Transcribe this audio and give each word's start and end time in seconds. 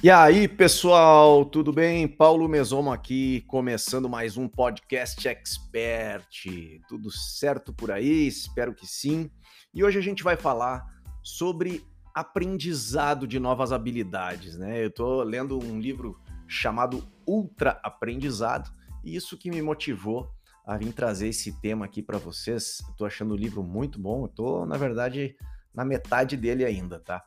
E 0.00 0.12
aí, 0.12 0.46
pessoal, 0.46 1.44
tudo 1.44 1.72
bem? 1.72 2.06
Paulo 2.06 2.48
Mesomo 2.48 2.92
aqui, 2.92 3.40
começando 3.48 4.08
mais 4.08 4.36
um 4.36 4.46
podcast 4.46 5.26
expert. 5.26 6.44
Tudo 6.88 7.10
certo 7.10 7.72
por 7.72 7.90
aí? 7.90 8.28
Espero 8.28 8.72
que 8.72 8.86
sim. 8.86 9.28
E 9.74 9.82
hoje 9.82 9.98
a 9.98 10.00
gente 10.00 10.22
vai 10.22 10.36
falar 10.36 10.86
sobre 11.20 11.84
aprendizado 12.14 13.26
de 13.26 13.40
novas 13.40 13.72
habilidades, 13.72 14.56
né? 14.56 14.84
Eu 14.84 14.90
tô 14.92 15.20
lendo 15.24 15.58
um 15.58 15.80
livro 15.80 16.16
chamado 16.46 17.04
Ultra 17.26 17.80
Aprendizado 17.82 18.70
e 19.04 19.16
isso 19.16 19.36
que 19.36 19.50
me 19.50 19.60
motivou 19.60 20.30
a 20.64 20.76
vir 20.76 20.92
trazer 20.92 21.26
esse 21.26 21.60
tema 21.60 21.86
aqui 21.86 22.04
para 22.04 22.18
vocês. 22.18 22.78
Eu 22.88 22.94
tô 22.94 23.04
achando 23.04 23.34
o 23.34 23.36
livro 23.36 23.64
muito 23.64 23.98
bom, 23.98 24.26
eu 24.26 24.28
tô, 24.28 24.64
na 24.64 24.76
verdade, 24.76 25.34
na 25.74 25.84
metade 25.84 26.36
dele 26.36 26.64
ainda, 26.64 27.00
tá? 27.00 27.20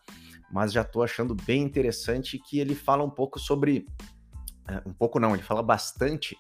Mas 0.52 0.72
já 0.72 0.82
estou 0.82 1.04
achando 1.04 1.34
bem 1.34 1.64
interessante 1.64 2.38
que 2.38 2.60
ele 2.60 2.76
fala 2.76 3.04
um 3.04 3.10
pouco 3.10 3.40
sobre. 3.40 3.86
É, 4.68 4.82
um 4.86 4.94
pouco 4.94 5.20
não, 5.20 5.34
ele 5.34 5.44
fala 5.44 5.64
bastante 5.64 6.38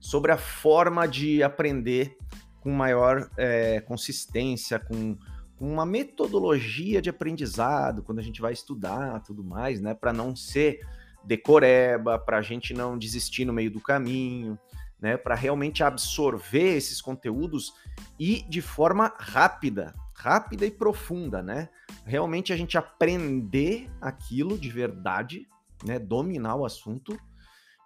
sobre 0.00 0.32
a 0.32 0.36
forma 0.36 1.06
de 1.06 1.42
aprender 1.42 2.16
com 2.60 2.70
maior 2.70 3.30
é, 3.36 3.80
consistência, 3.80 4.78
com, 4.78 5.16
com, 5.56 5.72
uma 5.72 5.86
metodologia 5.86 7.00
de 7.00 7.08
aprendizado, 7.08 8.02
quando 8.02 8.18
a 8.18 8.22
gente 8.22 8.40
vai 8.40 8.52
estudar 8.52 9.20
tudo 9.22 9.44
mais, 9.44 9.80
né? 9.80 9.94
Para 9.94 10.12
não 10.12 10.34
ser 10.34 10.80
decoreba, 11.24 12.18
para 12.18 12.38
a 12.38 12.42
gente 12.42 12.74
não 12.74 12.98
desistir 12.98 13.44
no 13.44 13.52
meio 13.52 13.70
do 13.70 13.80
caminho, 13.80 14.58
né? 15.00 15.16
Para 15.16 15.34
realmente 15.34 15.82
absorver 15.82 16.76
esses 16.76 17.00
conteúdos 17.00 17.72
e 18.18 18.42
de 18.48 18.60
forma 18.60 19.12
rápida, 19.18 19.94
rápida 20.22 20.64
e 20.64 20.70
profunda, 20.70 21.42
né? 21.42 21.68
Realmente 22.06 22.52
a 22.52 22.56
gente 22.56 22.78
aprender 22.78 23.90
aquilo 24.00 24.56
de 24.56 24.70
verdade, 24.70 25.48
né? 25.84 25.98
Dominar 25.98 26.54
o 26.54 26.64
assunto 26.64 27.18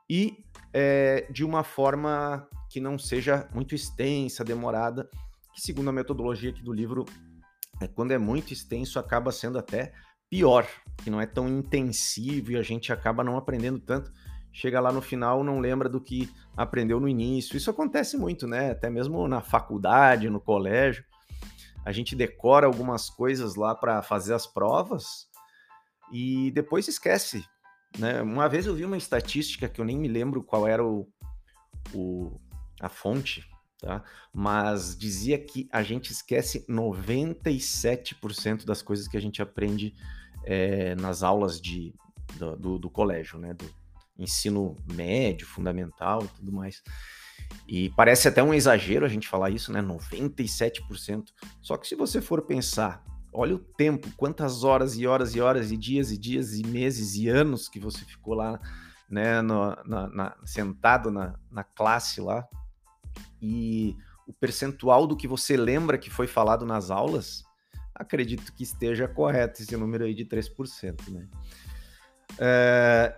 e 0.08 0.44
é, 0.72 1.26
de 1.30 1.42
uma 1.42 1.64
forma 1.64 2.46
que 2.68 2.78
não 2.78 2.98
seja 2.98 3.48
muito 3.54 3.74
extensa, 3.74 4.44
demorada, 4.44 5.08
que 5.54 5.62
segundo 5.62 5.88
a 5.88 5.92
metodologia 5.92 6.50
aqui 6.50 6.62
do 6.62 6.74
livro, 6.74 7.06
é, 7.80 7.88
quando 7.88 8.12
é 8.12 8.18
muito 8.18 8.52
extenso 8.52 8.98
acaba 8.98 9.32
sendo 9.32 9.58
até 9.58 9.94
pior, 10.28 10.68
que 10.98 11.08
não 11.08 11.20
é 11.20 11.26
tão 11.26 11.48
intensivo 11.48 12.52
e 12.52 12.56
a 12.56 12.62
gente 12.62 12.92
acaba 12.92 13.24
não 13.24 13.38
aprendendo 13.38 13.78
tanto. 13.78 14.12
Chega 14.52 14.78
lá 14.78 14.92
no 14.92 15.00
final, 15.00 15.42
não 15.42 15.58
lembra 15.58 15.88
do 15.88 16.00
que 16.00 16.30
aprendeu 16.54 17.00
no 17.00 17.08
início. 17.08 17.56
Isso 17.56 17.70
acontece 17.70 18.18
muito, 18.18 18.46
né? 18.46 18.72
Até 18.72 18.90
mesmo 18.90 19.26
na 19.26 19.40
faculdade, 19.40 20.28
no 20.28 20.40
colégio 20.40 21.02
a 21.86 21.92
gente 21.92 22.16
decora 22.16 22.66
algumas 22.66 23.08
coisas 23.08 23.54
lá 23.54 23.72
para 23.72 24.02
fazer 24.02 24.34
as 24.34 24.44
provas 24.44 25.28
e 26.12 26.50
depois 26.50 26.88
esquece. 26.88 27.46
Né? 27.96 28.20
Uma 28.20 28.48
vez 28.48 28.66
eu 28.66 28.74
vi 28.74 28.84
uma 28.84 28.96
estatística 28.96 29.68
que 29.68 29.80
eu 29.80 29.84
nem 29.84 29.96
me 29.96 30.08
lembro 30.08 30.42
qual 30.42 30.66
era 30.66 30.84
o, 30.84 31.08
o, 31.94 32.40
a 32.80 32.88
fonte, 32.88 33.48
tá? 33.78 34.02
mas 34.34 34.98
dizia 34.98 35.38
que 35.38 35.68
a 35.70 35.84
gente 35.84 36.10
esquece 36.10 36.66
97% 36.68 38.64
das 38.64 38.82
coisas 38.82 39.06
que 39.06 39.16
a 39.16 39.22
gente 39.22 39.40
aprende 39.40 39.94
é, 40.44 40.96
nas 40.96 41.22
aulas 41.22 41.60
de, 41.60 41.94
do, 42.34 42.56
do, 42.56 42.78
do 42.80 42.90
colégio, 42.90 43.38
né? 43.38 43.54
do 43.54 43.72
ensino 44.18 44.76
médio, 44.92 45.46
fundamental 45.46 46.24
e 46.24 46.28
tudo 46.30 46.50
mais. 46.50 46.82
E 47.68 47.90
parece 47.90 48.28
até 48.28 48.42
um 48.42 48.54
exagero 48.54 49.04
a 49.04 49.08
gente 49.08 49.28
falar 49.28 49.50
isso, 49.50 49.72
né? 49.72 49.82
97%. 49.82 51.24
Só 51.60 51.76
que 51.76 51.86
se 51.86 51.96
você 51.96 52.20
for 52.20 52.42
pensar, 52.42 53.04
olha 53.32 53.56
o 53.56 53.58
tempo, 53.58 54.08
quantas 54.16 54.62
horas 54.62 54.96
e 54.96 55.06
horas 55.06 55.34
e 55.34 55.40
horas 55.40 55.72
e 55.72 55.76
dias 55.76 56.10
e 56.10 56.18
dias 56.18 56.54
e 56.54 56.64
meses 56.66 57.16
e 57.16 57.28
anos 57.28 57.68
que 57.68 57.80
você 57.80 58.04
ficou 58.04 58.34
lá, 58.34 58.60
né, 59.10 59.40
no, 59.42 59.76
na, 59.84 60.08
na, 60.08 60.36
sentado 60.44 61.10
na, 61.10 61.34
na 61.50 61.64
classe 61.64 62.20
lá, 62.20 62.46
e 63.40 63.96
o 64.26 64.32
percentual 64.32 65.06
do 65.06 65.16
que 65.16 65.28
você 65.28 65.56
lembra 65.56 65.98
que 65.98 66.10
foi 66.10 66.26
falado 66.26 66.64
nas 66.64 66.90
aulas, 66.90 67.44
acredito 67.94 68.52
que 68.52 68.62
esteja 68.62 69.06
correto 69.06 69.62
esse 69.62 69.76
número 69.76 70.04
aí 70.04 70.14
de 70.14 70.24
3%, 70.24 71.08
né? 71.08 71.28
É, 72.38 73.16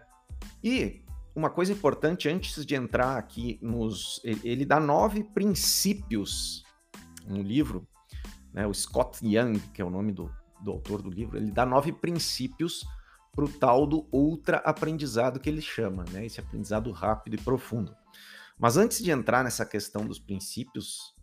e 0.62 1.05
uma 1.38 1.50
coisa 1.50 1.72
importante 1.72 2.28
antes 2.28 2.66
de 2.66 2.75
entrar 2.75 3.16
aqui 3.16 3.59
nos. 3.62 4.21
Ele 4.25 4.65
dá 4.65 4.81
nove 4.81 5.22
princípios 5.22 6.65
no 7.26 7.41
livro, 7.41 7.87
né? 8.53 8.66
O 8.66 8.75
Scott 8.75 9.25
Young, 9.25 9.60
que 9.72 9.81
é 9.81 9.84
o 9.84 9.91
nome 9.91 10.12
do, 10.12 10.31
do 10.60 10.72
autor 10.72 11.00
do 11.00 11.09
livro, 11.09 11.37
ele 11.37 11.53
dá 11.53 11.65
nove 11.65 11.93
princípios 11.93 12.84
para 13.32 13.44
o 13.44 13.48
tal 13.48 13.87
do 13.87 14.09
ultra 14.12 14.56
aprendizado 14.59 15.38
que 15.38 15.48
ele 15.48 15.62
chama, 15.62 16.04
né? 16.10 16.27
Esse 16.27 16.41
aprendizado 16.41 16.91
rápido 16.91 17.34
e 17.34 17.41
profundo. 17.41 17.94
Mas 18.59 18.77
antes 18.77 19.00
de 19.00 19.12
entrar 19.12 19.44
nessa 19.44 19.65
questão 19.65 20.04
dos 20.04 20.19
princípios, 20.19 21.15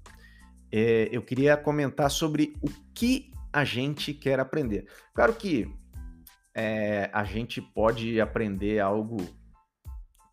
é, 0.71 1.09
eu 1.11 1.21
queria 1.21 1.57
comentar 1.57 2.09
sobre 2.09 2.53
o 2.61 2.69
que 2.93 3.33
a 3.51 3.65
gente 3.65 4.13
quer 4.13 4.39
aprender. 4.39 4.87
Claro 5.13 5.33
que 5.33 5.69
é, 6.53 7.09
a 7.11 7.25
gente 7.25 7.61
pode 7.61 8.21
aprender 8.21 8.79
algo 8.79 9.17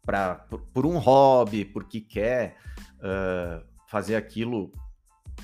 pra, 0.05 0.35
por, 0.35 0.61
por, 0.61 0.87
um 0.87 0.99
hobby, 0.99 1.65
porque 1.65 2.01
quer 2.01 2.57
uh, 2.99 3.65
fazer 3.89 4.17
aquilo 4.17 4.73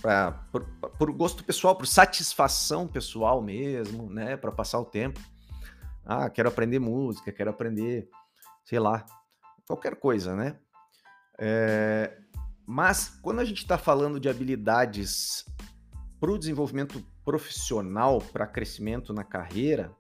pra, 0.01 0.33
por, 0.53 0.65
por, 0.99 1.13
gosto 1.13 1.45
pessoal, 1.45 1.77
por 1.77 1.87
satisfação 1.87 2.87
pessoal 2.87 3.41
mesmo, 3.41 4.11
né? 4.11 4.37
Para 4.37 4.53
passar 4.53 4.81
o 4.81 4.85
tempo. 4.85 5.21
Ah, 6.05 6.31
quero 6.31 6.49
aprender 6.49 6.79
música, 6.79 7.33
quero 7.33 7.51
aprender, 7.51 8.09
sei 8.65 8.79
lá, 8.79 9.05
qualquer 9.67 9.97
coisa, 9.97 10.35
né? 10.35 10.57
É, 11.39 12.19
mas 12.67 13.09
quando 13.23 13.41
a 13.41 13.45
gente 13.45 13.63
está 13.63 13.79
falando 13.79 14.19
de 14.19 14.29
habilidades 14.29 15.45
para 16.19 16.31
o 16.31 16.39
desenvolvimento 16.39 17.05
profissional, 17.25 18.21
para 18.21 18.47
crescimento 18.47 19.13
na 19.13 19.23
carreira, 19.23 19.95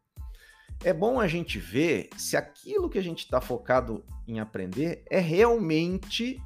é 0.85 0.93
bom 0.93 1.19
a 1.19 1.27
gente 1.27 1.59
ver 1.59 2.09
se 2.17 2.37
aquilo 2.37 2.89
que 2.89 2.99
a 2.99 3.03
gente 3.03 3.21
está 3.21 3.41
focado 3.41 4.05
em 4.27 4.39
aprender 4.39 5.05
é 5.11 5.19
realmente 5.19 6.41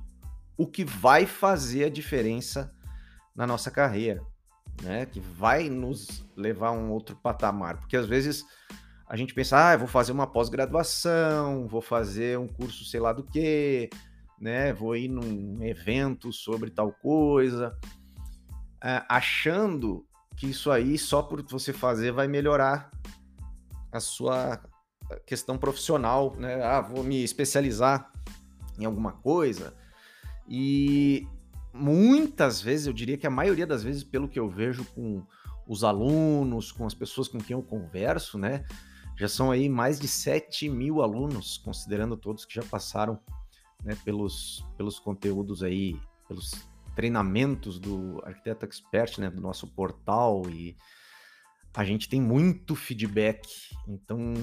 o 0.56 0.66
que 0.66 0.84
vai 0.84 1.26
fazer 1.26 1.84
a 1.84 1.90
diferença 1.90 2.74
na 3.34 3.46
nossa 3.46 3.70
carreira, 3.70 4.22
né? 4.82 5.06
Que 5.06 5.20
vai 5.20 5.68
nos 5.68 6.24
levar 6.36 6.68
a 6.68 6.72
um 6.72 6.90
outro 6.90 7.16
patamar. 7.16 7.78
Porque 7.78 7.96
às 7.96 8.06
vezes 8.06 8.44
a 9.06 9.16
gente 9.16 9.34
pensa, 9.34 9.58
ah, 9.58 9.76
vou 9.76 9.88
fazer 9.88 10.12
uma 10.12 10.26
pós-graduação, 10.26 11.66
vou 11.66 11.82
fazer 11.82 12.38
um 12.38 12.48
curso 12.48 12.84
sei 12.84 13.00
lá 13.00 13.12
do 13.12 13.24
que, 13.24 13.90
né? 14.40 14.72
Vou 14.72 14.96
ir 14.96 15.08
num 15.08 15.62
evento 15.62 16.32
sobre 16.32 16.70
tal 16.70 16.92
coisa, 16.92 17.76
é, 18.82 19.02
achando 19.08 20.06
que 20.36 20.48
isso 20.48 20.70
aí 20.70 20.96
só 20.96 21.22
por 21.22 21.42
você 21.42 21.72
fazer 21.72 22.12
vai 22.12 22.26
melhorar 22.26 22.90
a 23.92 24.00
sua 24.00 24.60
questão 25.26 25.58
profissional, 25.58 26.34
né? 26.36 26.62
Ah, 26.64 26.80
vou 26.80 27.04
me 27.04 27.22
especializar 27.22 28.10
em 28.78 28.84
alguma 28.84 29.12
coisa. 29.12 29.74
E 30.48 31.26
muitas 31.72 32.60
vezes, 32.60 32.86
eu 32.86 32.92
diria 32.92 33.18
que 33.18 33.26
a 33.26 33.30
maioria 33.30 33.66
das 33.66 33.82
vezes, 33.82 34.02
pelo 34.02 34.28
que 34.28 34.38
eu 34.38 34.48
vejo 34.48 34.84
com 34.86 35.24
os 35.66 35.84
alunos, 35.84 36.72
com 36.72 36.86
as 36.86 36.94
pessoas 36.94 37.28
com 37.28 37.38
quem 37.38 37.54
eu 37.54 37.62
converso, 37.62 38.38
né? 38.38 38.64
Já 39.16 39.28
são 39.28 39.50
aí 39.50 39.68
mais 39.68 40.00
de 40.00 40.08
7 40.08 40.68
mil 40.68 41.02
alunos, 41.02 41.58
considerando 41.58 42.16
todos 42.16 42.44
que 42.44 42.54
já 42.54 42.62
passaram 42.62 43.20
né, 43.84 43.96
pelos, 44.04 44.66
pelos 44.76 44.98
conteúdos 44.98 45.62
aí, 45.62 46.00
pelos 46.26 46.52
treinamentos 46.94 47.78
do 47.78 48.20
Arquiteto 48.24 48.64
Expert, 48.64 49.18
né? 49.18 49.30
Do 49.30 49.40
nosso 49.40 49.66
portal 49.68 50.42
e 50.48 50.76
a 51.74 51.84
gente 51.84 52.08
tem 52.08 52.20
muito 52.20 52.74
feedback, 52.74 53.48
então 53.88 54.34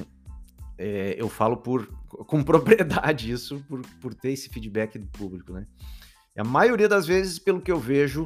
é, 0.78 1.16
eu 1.18 1.30
falo 1.30 1.58
por, 1.58 1.88
com 2.08 2.42
propriedade 2.44 3.32
isso, 3.32 3.64
por, 3.68 3.82
por 4.02 4.14
ter 4.14 4.32
esse 4.32 4.50
feedback 4.50 4.98
do 4.98 5.08
público, 5.08 5.54
né? 5.54 5.68
E 6.36 6.40
a 6.40 6.44
maioria 6.44 6.88
das 6.88 7.06
vezes, 7.06 7.38
pelo 7.38 7.62
que 7.62 7.72
eu 7.72 7.80
vejo, 7.80 8.26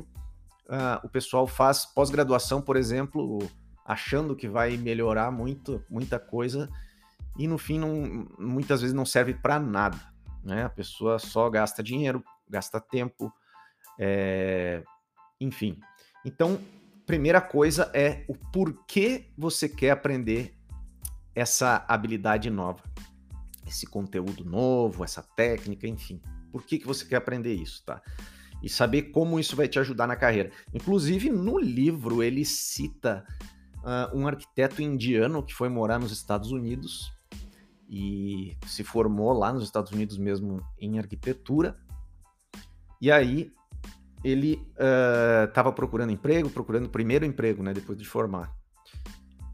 uh, 0.68 1.04
o 1.04 1.10
pessoal 1.10 1.48
faz 1.48 1.86
pós-graduação, 1.86 2.62
por 2.62 2.78
exemplo, 2.78 3.40
achando 3.86 4.36
que 4.36 4.48
vai 4.48 4.78
melhorar 4.78 5.32
muito, 5.32 5.84
muita 5.90 6.20
coisa, 6.20 6.70
e 7.38 7.48
no 7.48 7.58
fim, 7.58 7.80
não, 7.80 8.28
muitas 8.38 8.82
vezes 8.82 8.94
não 8.94 9.06
serve 9.06 9.34
para 9.34 9.60
nada, 9.60 9.98
né? 10.44 10.64
A 10.64 10.70
pessoa 10.70 11.18
só 11.18 11.50
gasta 11.50 11.82
dinheiro, 11.82 12.24
gasta 12.48 12.80
tempo, 12.80 13.34
é... 14.00 14.84
enfim. 15.42 15.80
Então, 16.24 16.60
primeira 17.06 17.42
coisa 17.42 17.92
é 17.94 18.26
o 18.28 18.36
porquê 18.36 19.32
você 19.38 19.68
quer 19.68 19.92
aprender 19.92 20.56
essa 21.36 21.84
habilidade 21.88 22.50
nova, 22.50 22.84
esse 23.68 23.86
conteúdo 23.86 24.46
novo, 24.46 25.04
essa 25.04 25.22
técnica, 25.22 25.88
enfim. 25.88 26.22
Por 26.52 26.64
que, 26.64 26.78
que 26.78 26.88
você 26.88 27.06
quer 27.06 27.18
aprender 27.18 27.54
isso, 27.54 27.84
tá? 27.86 28.02
E 28.62 28.70
saber 28.70 29.04
como 29.04 29.40
isso 29.40 29.56
vai 29.56 29.68
te 29.68 29.80
ajudar 29.80 30.08
na 30.08 30.16
carreira. 30.16 30.52
Inclusive, 30.74 31.30
no 31.30 31.58
livro, 31.58 32.24
ele 32.24 32.46
cita 32.46 33.26
uh, 33.80 34.18
um 34.18 34.28
arquiteto 34.28 34.82
indiano 34.82 35.44
que 35.44 35.54
foi 35.54 35.70
morar 35.70 36.00
nos 36.00 36.12
Estados 36.12 36.52
Unidos 36.52 37.12
e 37.90 38.58
se 38.66 38.84
formou 38.84 39.34
lá 39.34 39.52
nos 39.52 39.64
Estados 39.64 39.92
Unidos 39.92 40.18
mesmo 40.18 40.62
em 40.80 40.98
arquitetura. 40.98 41.76
E 43.02 43.12
aí 43.12 43.52
ele 44.24 44.66
estava 45.46 45.70
uh, 45.70 45.74
procurando 45.74 46.12
emprego, 46.12 46.50
procurando 46.50 46.86
o 46.86 46.90
primeiro 46.90 47.26
emprego, 47.26 47.62
né, 47.62 47.74
depois 47.74 47.98
de 47.98 48.06
formar. 48.06 48.56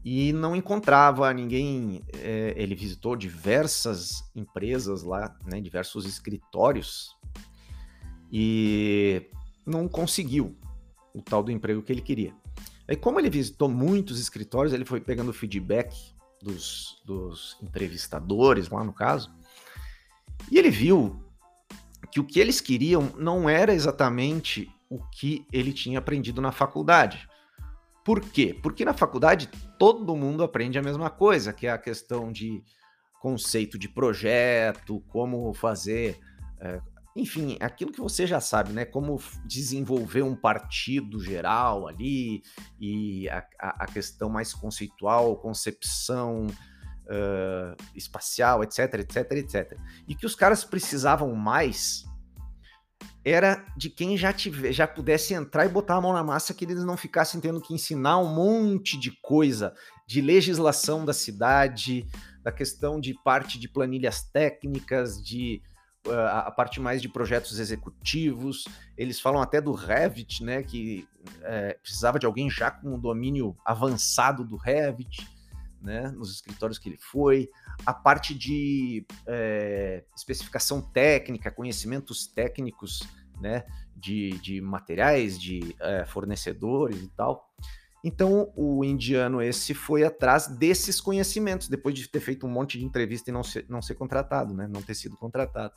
E 0.04 0.32
não 0.32 0.56
encontrava 0.56 1.32
ninguém. 1.34 2.02
É, 2.14 2.54
ele 2.56 2.74
visitou 2.74 3.16
diversas 3.16 4.24
empresas 4.34 5.02
lá, 5.02 5.36
né, 5.44 5.60
diversos 5.60 6.06
escritórios, 6.06 7.16
e 8.32 9.28
não 9.66 9.88
conseguiu 9.88 10.56
o 11.12 11.20
tal 11.20 11.42
do 11.42 11.50
emprego 11.50 11.82
que 11.82 11.92
ele 11.92 12.00
queria. 12.00 12.32
Aí, 12.88 12.96
como 12.96 13.18
ele 13.18 13.28
visitou 13.28 13.68
muitos 13.68 14.18
escritórios, 14.18 14.72
ele 14.72 14.84
foi 14.84 15.00
pegando 15.00 15.32
feedback 15.32 15.94
dos, 16.42 17.00
dos 17.04 17.56
entrevistadores, 17.62 18.68
lá 18.68 18.82
no 18.82 18.92
caso, 18.92 19.32
e 20.50 20.58
ele 20.58 20.70
viu 20.70 21.20
que 22.12 22.20
o 22.20 22.24
que 22.24 22.40
eles 22.40 22.60
queriam 22.60 23.12
não 23.16 23.48
era 23.48 23.72
exatamente 23.72 24.68
o 24.88 24.98
que 24.98 25.46
ele 25.52 25.72
tinha 25.72 25.98
aprendido 25.98 26.40
na 26.40 26.50
faculdade. 26.50 27.28
Por 28.04 28.20
quê? 28.20 28.58
Porque 28.60 28.84
na 28.84 28.92
faculdade 28.92 29.48
todo 29.78 30.16
mundo 30.16 30.42
aprende 30.42 30.78
a 30.78 30.82
mesma 30.82 31.10
coisa, 31.10 31.52
que 31.52 31.66
é 31.66 31.70
a 31.70 31.78
questão 31.78 32.32
de 32.32 32.62
conceito 33.20 33.78
de 33.78 33.88
projeto, 33.88 35.00
como 35.08 35.52
fazer, 35.52 36.18
é, 36.58 36.80
enfim, 37.14 37.58
aquilo 37.60 37.92
que 37.92 38.00
você 38.00 38.26
já 38.26 38.40
sabe, 38.40 38.72
né? 38.72 38.84
Como 38.84 39.20
desenvolver 39.44 40.22
um 40.22 40.34
partido 40.34 41.20
geral 41.20 41.86
ali 41.86 42.42
e 42.80 43.28
a, 43.28 43.46
a, 43.60 43.84
a 43.84 43.86
questão 43.86 44.30
mais 44.30 44.54
conceitual, 44.54 45.36
concepção 45.36 46.46
uh, 47.10 47.76
espacial, 47.94 48.62
etc, 48.62 48.94
etc, 48.94 49.32
etc. 49.32 49.78
E 50.06 50.14
que 50.14 50.24
os 50.24 50.34
caras 50.34 50.64
precisavam 50.64 51.34
mais 51.34 52.04
era 53.24 53.66
de 53.76 53.90
quem 53.90 54.16
já 54.16 54.32
tiver, 54.32 54.72
já 54.72 54.86
pudesse 54.86 55.34
entrar 55.34 55.66
e 55.66 55.68
botar 55.68 55.96
a 55.96 56.00
mão 56.00 56.12
na 56.12 56.24
massa, 56.24 56.54
que 56.54 56.64
eles 56.64 56.84
não 56.84 56.96
ficassem 56.96 57.40
tendo 57.40 57.60
que 57.60 57.74
ensinar 57.74 58.18
um 58.18 58.34
monte 58.34 58.98
de 58.98 59.10
coisa 59.20 59.74
de 60.06 60.20
legislação 60.22 61.04
da 61.04 61.12
cidade, 61.12 62.06
da 62.42 62.50
questão 62.50 62.98
de 62.98 63.14
parte 63.22 63.58
de 63.58 63.68
planilhas 63.68 64.22
técnicas, 64.22 65.22
de 65.22 65.60
uh, 66.06 66.46
a 66.46 66.50
parte 66.50 66.80
mais 66.80 67.02
de 67.02 67.10
projetos 67.10 67.58
executivos. 67.58 68.64
Eles 68.96 69.20
falam 69.20 69.42
até 69.42 69.60
do 69.60 69.72
Revit, 69.72 70.42
né, 70.42 70.62
que 70.62 71.06
é, 71.42 71.74
precisava 71.74 72.18
de 72.18 72.24
alguém 72.24 72.48
já 72.48 72.70
com 72.70 72.94
um 72.94 72.98
domínio 72.98 73.54
avançado 73.64 74.44
do 74.44 74.56
Revit, 74.56 75.28
né, 75.80 76.10
nos 76.10 76.32
escritórios 76.32 76.78
que 76.78 76.88
ele 76.88 76.98
foi. 76.98 77.48
A 77.84 77.92
parte 77.92 78.34
de 78.34 79.06
é, 79.26 80.04
especificação 80.16 80.80
técnica, 80.80 81.50
conhecimentos 81.50 82.26
técnicos, 82.26 83.02
né, 83.40 83.64
de, 83.96 84.30
de 84.40 84.60
materiais, 84.60 85.38
de 85.38 85.74
é, 85.80 86.04
fornecedores 86.04 87.02
e 87.02 87.08
tal. 87.08 87.50
Então, 88.02 88.50
o 88.56 88.82
indiano 88.82 89.42
esse 89.42 89.74
foi 89.74 90.04
atrás 90.04 90.46
desses 90.46 91.00
conhecimentos, 91.00 91.68
depois 91.68 91.94
de 91.94 92.08
ter 92.08 92.20
feito 92.20 92.46
um 92.46 92.50
monte 92.50 92.78
de 92.78 92.84
entrevista 92.84 93.30
e 93.30 93.32
não 93.32 93.42
ser, 93.42 93.66
não 93.68 93.82
ser 93.82 93.94
contratado, 93.94 94.54
né? 94.54 94.66
Não 94.66 94.80
ter 94.80 94.94
sido 94.94 95.16
contratado. 95.16 95.74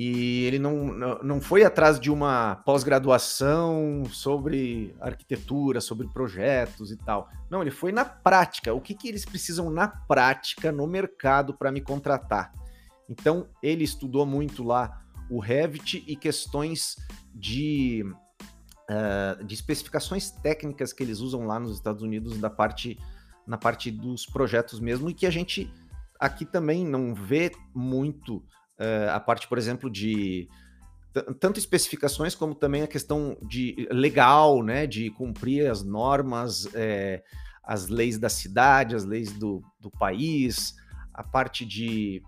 E 0.00 0.44
ele 0.44 0.60
não, 0.60 0.94
não 1.24 1.40
foi 1.40 1.64
atrás 1.64 1.98
de 1.98 2.08
uma 2.08 2.62
pós-graduação 2.64 4.04
sobre 4.08 4.94
arquitetura, 5.00 5.80
sobre 5.80 6.06
projetos 6.06 6.92
e 6.92 6.96
tal. 6.96 7.28
Não, 7.50 7.62
ele 7.62 7.72
foi 7.72 7.90
na 7.90 8.04
prática. 8.04 8.72
O 8.72 8.80
que, 8.80 8.94
que 8.94 9.08
eles 9.08 9.24
precisam 9.24 9.70
na 9.70 9.88
prática, 9.88 10.70
no 10.70 10.86
mercado, 10.86 11.52
para 11.52 11.72
me 11.72 11.80
contratar? 11.80 12.52
Então, 13.08 13.48
ele 13.60 13.82
estudou 13.82 14.24
muito 14.24 14.62
lá 14.62 15.02
o 15.28 15.40
Revit 15.40 16.04
e 16.06 16.14
questões 16.14 16.94
de 17.34 18.04
uh, 18.88 19.44
de 19.44 19.52
especificações 19.52 20.30
técnicas 20.30 20.92
que 20.92 21.02
eles 21.02 21.18
usam 21.18 21.44
lá 21.44 21.58
nos 21.58 21.72
Estados 21.74 22.04
Unidos 22.04 22.38
da 22.38 22.48
parte 22.48 22.96
na 23.44 23.58
parte 23.58 23.90
dos 23.90 24.26
projetos 24.26 24.78
mesmo 24.78 25.10
e 25.10 25.14
que 25.14 25.26
a 25.26 25.30
gente 25.30 25.68
aqui 26.20 26.44
também 26.44 26.86
não 26.86 27.14
vê 27.14 27.50
muito 27.74 28.44
uh, 28.78 29.10
a 29.12 29.20
parte, 29.20 29.48
por 29.48 29.58
exemplo, 29.58 29.90
de 29.90 30.48
tanto 31.40 31.58
especificações 31.58 32.34
como 32.34 32.54
também 32.54 32.82
a 32.82 32.86
questão 32.86 33.36
de 33.42 33.88
legal, 33.90 34.62
né, 34.62 34.86
de 34.86 35.10
cumprir 35.10 35.68
as 35.68 35.82
normas, 35.82 36.68
é, 36.74 37.22
as 37.64 37.88
leis 37.88 38.18
da 38.18 38.28
cidade, 38.28 38.94
as 38.94 39.04
leis 39.04 39.32
do, 39.32 39.62
do 39.80 39.90
país, 39.90 40.74
a 41.12 41.22
parte 41.22 41.66
de, 41.66 42.22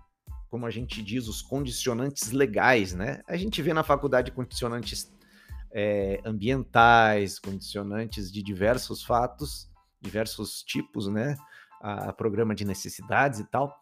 como 0.49 0.65
a 0.65 0.69
gente 0.69 1.01
diz, 1.01 1.27
os 1.27 1.41
condicionantes 1.41 2.31
legais, 2.31 2.93
né? 2.93 3.21
A 3.27 3.37
gente 3.37 3.61
vê 3.61 3.73
na 3.73 3.83
faculdade 3.83 4.31
condicionantes 4.31 5.11
é, 5.71 6.19
ambientais, 6.25 7.39
condicionantes 7.39 8.31
de 8.31 8.43
diversos 8.43 9.03
fatos, 9.03 9.69
diversos 9.99 10.61
tipos, 10.61 11.07
né? 11.07 11.37
A, 11.81 12.09
a 12.09 12.13
programa 12.13 12.53
de 12.53 12.65
necessidades 12.65 13.39
e 13.39 13.45
tal. 13.45 13.75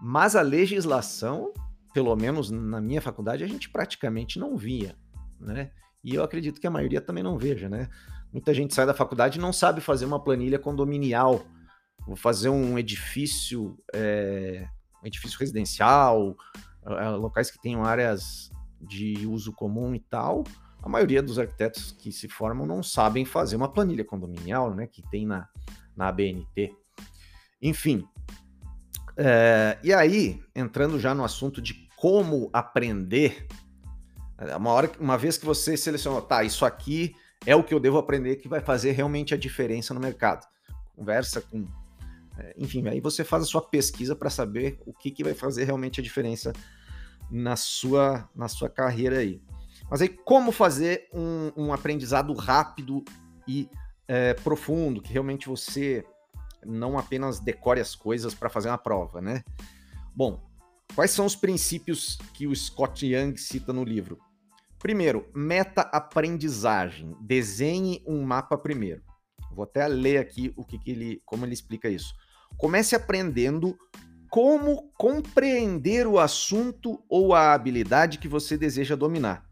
Mas 0.00 0.36
a 0.36 0.42
legislação, 0.42 1.52
pelo 1.94 2.14
menos 2.14 2.50
na 2.50 2.80
minha 2.80 3.00
faculdade, 3.00 3.44
a 3.44 3.46
gente 3.46 3.70
praticamente 3.70 4.38
não 4.38 4.56
via, 4.56 4.96
né? 5.40 5.70
E 6.02 6.14
eu 6.14 6.22
acredito 6.22 6.60
que 6.60 6.66
a 6.66 6.70
maioria 6.70 7.00
também 7.00 7.22
não 7.22 7.38
veja, 7.38 7.68
né? 7.68 7.88
Muita 8.30 8.52
gente 8.52 8.74
sai 8.74 8.84
da 8.84 8.92
faculdade 8.92 9.38
e 9.38 9.42
não 9.42 9.52
sabe 9.52 9.80
fazer 9.80 10.04
uma 10.04 10.22
planilha 10.22 10.58
condominial. 10.58 11.46
Vou 12.06 12.16
fazer 12.16 12.50
um 12.50 12.78
edifício, 12.78 13.78
é, 13.94 14.68
um 15.02 15.06
edifício 15.06 15.38
residencial, 15.38 16.36
é, 16.84 17.08
locais 17.10 17.50
que 17.50 17.62
tenham 17.62 17.84
áreas 17.84 18.50
de 18.78 19.26
uso 19.26 19.52
comum 19.54 19.94
e 19.94 20.00
tal 20.00 20.44
a 20.84 20.88
maioria 20.88 21.22
dos 21.22 21.38
arquitetos 21.38 21.92
que 21.92 22.12
se 22.12 22.28
formam 22.28 22.66
não 22.66 22.82
sabem 22.82 23.24
fazer 23.24 23.56
uma 23.56 23.72
planilha 23.72 24.04
condominial, 24.04 24.74
né, 24.74 24.86
que 24.86 25.02
tem 25.08 25.26
na, 25.26 25.48
na 25.96 26.08
ABNT. 26.08 26.76
Enfim, 27.62 28.06
é, 29.16 29.78
e 29.82 29.94
aí, 29.94 30.42
entrando 30.54 31.00
já 31.00 31.14
no 31.14 31.24
assunto 31.24 31.62
de 31.62 31.83
como 31.96 32.50
aprender, 32.52 33.46
é, 34.38 34.56
uma, 34.56 34.70
hora, 34.70 34.90
uma 34.98 35.16
vez 35.16 35.36
que 35.36 35.46
você 35.46 35.76
selecionou, 35.76 36.20
tá, 36.22 36.42
isso 36.42 36.64
aqui 36.64 37.14
é 37.46 37.54
o 37.54 37.62
que 37.62 37.74
eu 37.74 37.80
devo 37.80 37.98
aprender 37.98 38.36
que 38.36 38.48
vai 38.48 38.60
fazer 38.60 38.92
realmente 38.92 39.34
a 39.34 39.36
diferença 39.36 39.92
no 39.92 40.00
mercado. 40.00 40.46
Conversa 40.96 41.40
com. 41.40 41.66
É, 42.38 42.54
enfim, 42.56 42.86
aí 42.88 43.00
você 43.00 43.22
faz 43.22 43.42
a 43.42 43.46
sua 43.46 43.62
pesquisa 43.62 44.16
para 44.16 44.30
saber 44.30 44.80
o 44.86 44.92
que, 44.92 45.10
que 45.10 45.22
vai 45.22 45.34
fazer 45.34 45.64
realmente 45.64 46.00
a 46.00 46.02
diferença 46.02 46.52
na 47.30 47.56
sua, 47.56 48.28
na 48.34 48.48
sua 48.48 48.68
carreira 48.68 49.18
aí. 49.18 49.40
Mas 49.90 50.00
aí, 50.00 50.08
como 50.08 50.50
fazer 50.50 51.08
um, 51.12 51.52
um 51.56 51.72
aprendizado 51.72 52.32
rápido 52.34 53.04
e 53.46 53.68
é, 54.08 54.34
profundo, 54.34 55.02
que 55.02 55.12
realmente 55.12 55.48
você 55.48 56.04
não 56.64 56.98
apenas 56.98 57.38
decore 57.38 57.80
as 57.80 57.94
coisas 57.94 58.34
para 58.34 58.48
fazer 58.48 58.68
uma 58.68 58.78
prova, 58.78 59.20
né? 59.20 59.44
Bom, 60.14 60.42
quais 60.94 61.10
são 61.10 61.24
os 61.24 61.36
princípios 61.36 62.18
que 62.34 62.46
o 62.46 62.54
Scott 62.54 63.06
Young 63.06 63.36
cita 63.36 63.72
no 63.72 63.84
livro? 63.84 64.18
Primeiro, 64.78 65.26
meta-aprendizagem. 65.34 67.16
Desenhe 67.20 68.02
um 68.06 68.22
mapa 68.22 68.58
primeiro. 68.58 69.02
Vou 69.54 69.64
até 69.64 69.86
ler 69.86 70.18
aqui 70.18 70.52
o 70.56 70.64
que, 70.64 70.78
que 70.78 70.90
ele, 70.90 71.22
como 71.24 71.46
ele 71.46 71.54
explica 71.54 71.88
isso. 71.88 72.12
Comece 72.58 72.94
aprendendo 72.94 73.76
como 74.28 74.90
compreender 74.98 76.06
o 76.06 76.18
assunto 76.18 77.02
ou 77.08 77.34
a 77.34 77.54
habilidade 77.54 78.18
que 78.18 78.28
você 78.28 78.58
deseja 78.58 78.96
dominar. 78.96 79.46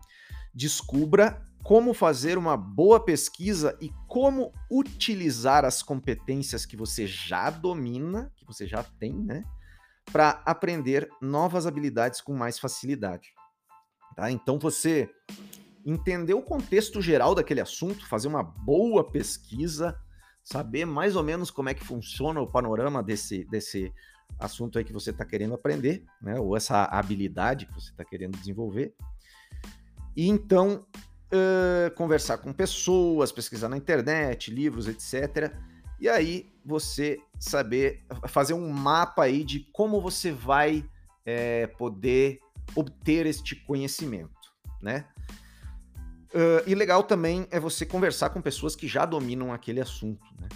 Descubra 0.52 1.40
como 1.62 1.94
fazer 1.94 2.36
uma 2.36 2.56
boa 2.56 2.98
pesquisa 2.98 3.78
e 3.80 3.90
como 4.08 4.52
utilizar 4.70 5.64
as 5.64 5.82
competências 5.82 6.66
que 6.66 6.76
você 6.76 7.06
já 7.06 7.48
domina, 7.48 8.32
que 8.36 8.44
você 8.44 8.66
já 8.66 8.82
tem, 8.82 9.14
né, 9.14 9.44
para 10.12 10.42
aprender 10.44 11.08
novas 11.20 11.66
habilidades 11.66 12.20
com 12.20 12.34
mais 12.34 12.58
facilidade. 12.58 13.32
Tá? 14.14 14.30
Então 14.30 14.58
você 14.58 15.10
entender 15.84 16.34
o 16.34 16.42
contexto 16.42 17.00
geral 17.00 17.34
daquele 17.34 17.60
assunto, 17.60 18.06
fazer 18.06 18.28
uma 18.28 18.42
boa 18.42 19.02
pesquisa, 19.02 19.98
saber 20.44 20.84
mais 20.84 21.16
ou 21.16 21.22
menos 21.22 21.50
como 21.50 21.68
é 21.68 21.74
que 21.74 21.84
funciona 21.84 22.40
o 22.40 22.46
panorama 22.46 23.02
desse, 23.02 23.44
desse 23.46 23.92
assunto 24.38 24.78
aí 24.78 24.84
que 24.84 24.92
você 24.92 25.10
está 25.10 25.24
querendo 25.24 25.54
aprender, 25.54 26.04
né, 26.20 26.38
ou 26.38 26.56
essa 26.56 26.84
habilidade 26.84 27.66
que 27.66 27.74
você 27.74 27.90
está 27.90 28.04
querendo 28.04 28.36
desenvolver 28.38 28.94
e 30.16 30.28
então 30.28 30.86
uh, 31.32 31.94
conversar 31.94 32.38
com 32.38 32.52
pessoas, 32.52 33.32
pesquisar 33.32 33.68
na 33.68 33.76
internet, 33.76 34.50
livros, 34.50 34.86
etc. 34.88 35.52
E 36.00 36.08
aí 36.08 36.52
você 36.64 37.18
saber 37.42 38.06
fazer 38.28 38.54
um 38.54 38.70
mapa 38.70 39.24
aí 39.24 39.42
de 39.42 39.66
como 39.72 40.00
você 40.00 40.30
vai 40.30 40.88
é, 41.26 41.66
poder 41.66 42.38
obter 42.76 43.26
este 43.26 43.56
conhecimento, 43.56 44.30
né? 44.80 45.08
Uh, 46.32 46.62
e 46.66 46.74
legal 46.74 47.02
também 47.02 47.46
é 47.50 47.58
você 47.58 47.84
conversar 47.84 48.30
com 48.30 48.40
pessoas 48.40 48.76
que 48.76 48.86
já 48.86 49.04
dominam 49.04 49.52
aquele 49.52 49.80
assunto, 49.80 50.24
né? 50.40 50.48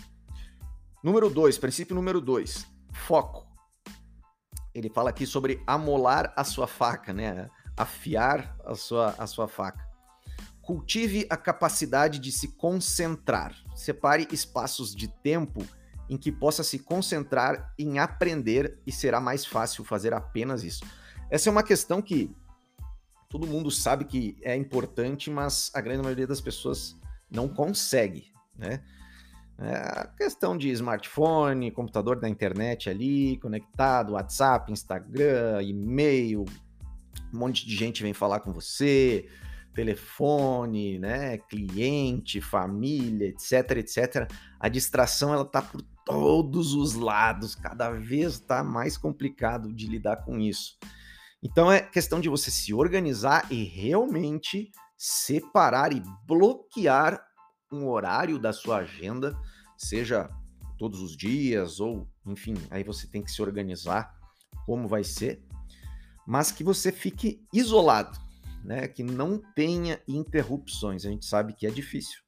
Número 1.02 1.28
dois, 1.28 1.59
princípio 1.59 1.95
número 1.95 2.21
dois, 2.21 2.64
foco. 2.93 3.47
ele 4.73 4.88
fala 4.88 5.11
aqui 5.11 5.26
sobre 5.26 5.61
amolar 5.66 6.33
a 6.37 6.45
sua 6.45 6.69
faca, 6.69 7.12
né? 7.12 7.50
Afiar 7.76 8.57
a 8.64 8.76
sua, 8.76 9.11
a 9.19 9.26
sua 9.26 9.49
faca. 9.49 9.85
Cultive 10.62 11.26
a 11.28 11.37
capacidade 11.37 12.21
de 12.21 12.31
se 12.31 12.57
concentrar. 12.57 13.55
Separe 13.75 14.28
espaços 14.31 14.95
de 14.95 15.09
tempo 15.09 15.66
em 16.08 16.16
que 16.16 16.30
possa 16.30 16.62
se 16.62 16.78
concentrar 16.78 17.72
em 17.78 17.98
aprender 17.98 18.78
e 18.86 18.92
será 18.92 19.20
mais 19.20 19.44
fácil 19.44 19.84
fazer 19.84 20.14
apenas 20.14 20.62
isso. 20.62 20.84
Essa 21.30 21.48
é 21.48 21.52
uma 21.52 21.62
questão 21.62 22.00
que 22.00 22.34
todo 23.28 23.46
mundo 23.46 23.70
sabe 23.70 24.04
que 24.04 24.36
é 24.42 24.56
importante, 24.56 25.30
mas 25.30 25.70
a 25.75 25.80
grande 25.80 26.02
maioria 26.02 26.26
das 26.26 26.40
pessoas 26.40 26.96
não 27.30 27.48
consegue, 27.48 28.32
né? 28.56 28.82
É 29.58 29.75
a 29.75 30.06
questão 30.06 30.56
de 30.56 30.68
smartphone, 30.68 31.70
computador 31.70 32.20
da 32.20 32.28
internet 32.28 32.90
ali, 32.90 33.38
conectado, 33.38 34.12
WhatsApp, 34.12 34.70
Instagram, 34.70 35.62
e-mail, 35.62 36.44
um 37.32 37.38
monte 37.38 37.66
de 37.66 37.75
gente 37.75 38.02
vem 38.02 38.12
falar 38.12 38.40
com 38.40 38.52
você, 38.52 39.26
telefone, 39.76 40.99
né, 40.99 41.37
cliente, 41.37 42.40
família, 42.40 43.28
etc, 43.28 43.76
etc. 43.76 44.33
A 44.59 44.68
distração 44.68 45.35
ela 45.35 45.45
tá 45.45 45.61
por 45.61 45.83
todos 46.04 46.73
os 46.73 46.95
lados, 46.95 47.54
cada 47.54 47.90
vez 47.90 48.35
está 48.35 48.64
mais 48.64 48.97
complicado 48.97 49.73
de 49.73 49.87
lidar 49.87 50.25
com 50.25 50.40
isso. 50.40 50.78
Então 51.42 51.71
é 51.71 51.80
questão 51.80 52.18
de 52.18 52.28
você 52.28 52.50
se 52.50 52.73
organizar 52.73 53.47
e 53.52 53.64
realmente 53.64 54.73
separar 54.97 55.92
e 55.92 56.02
bloquear 56.26 57.23
um 57.71 57.87
horário 57.87 58.38
da 58.38 58.52
sua 58.52 58.78
agenda, 58.78 59.38
seja 59.76 60.30
todos 60.78 61.00
os 61.00 61.14
dias 61.14 61.80
ou, 61.80 62.09
enfim, 62.25 62.54
aí 62.71 62.83
você 62.83 63.06
tem 63.06 63.23
que 63.23 63.30
se 63.30 63.42
organizar 63.42 64.14
como 64.64 64.88
vai 64.88 65.04
ser, 65.04 65.45
mas 66.26 66.50
que 66.50 66.64
você 66.64 66.90
fique 66.90 67.45
isolado, 67.52 68.18
né? 68.66 68.88
Que 68.88 69.02
não 69.02 69.38
tenha 69.54 70.00
interrupções. 70.08 71.06
A 71.06 71.11
gente 71.11 71.25
sabe 71.25 71.52
que 71.54 71.66
é 71.66 71.70
difícil, 71.70 72.20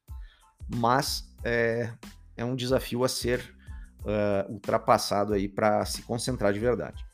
mas 0.73 1.29
é, 1.43 1.93
é 2.35 2.45
um 2.45 2.55
desafio 2.55 3.03
a 3.03 3.09
ser 3.09 3.53
uh, 3.99 4.51
ultrapassado 4.51 5.33
aí 5.33 5.47
para 5.47 5.85
se 5.85 6.01
concentrar 6.03 6.53
de 6.53 6.59
verdade. 6.59 7.05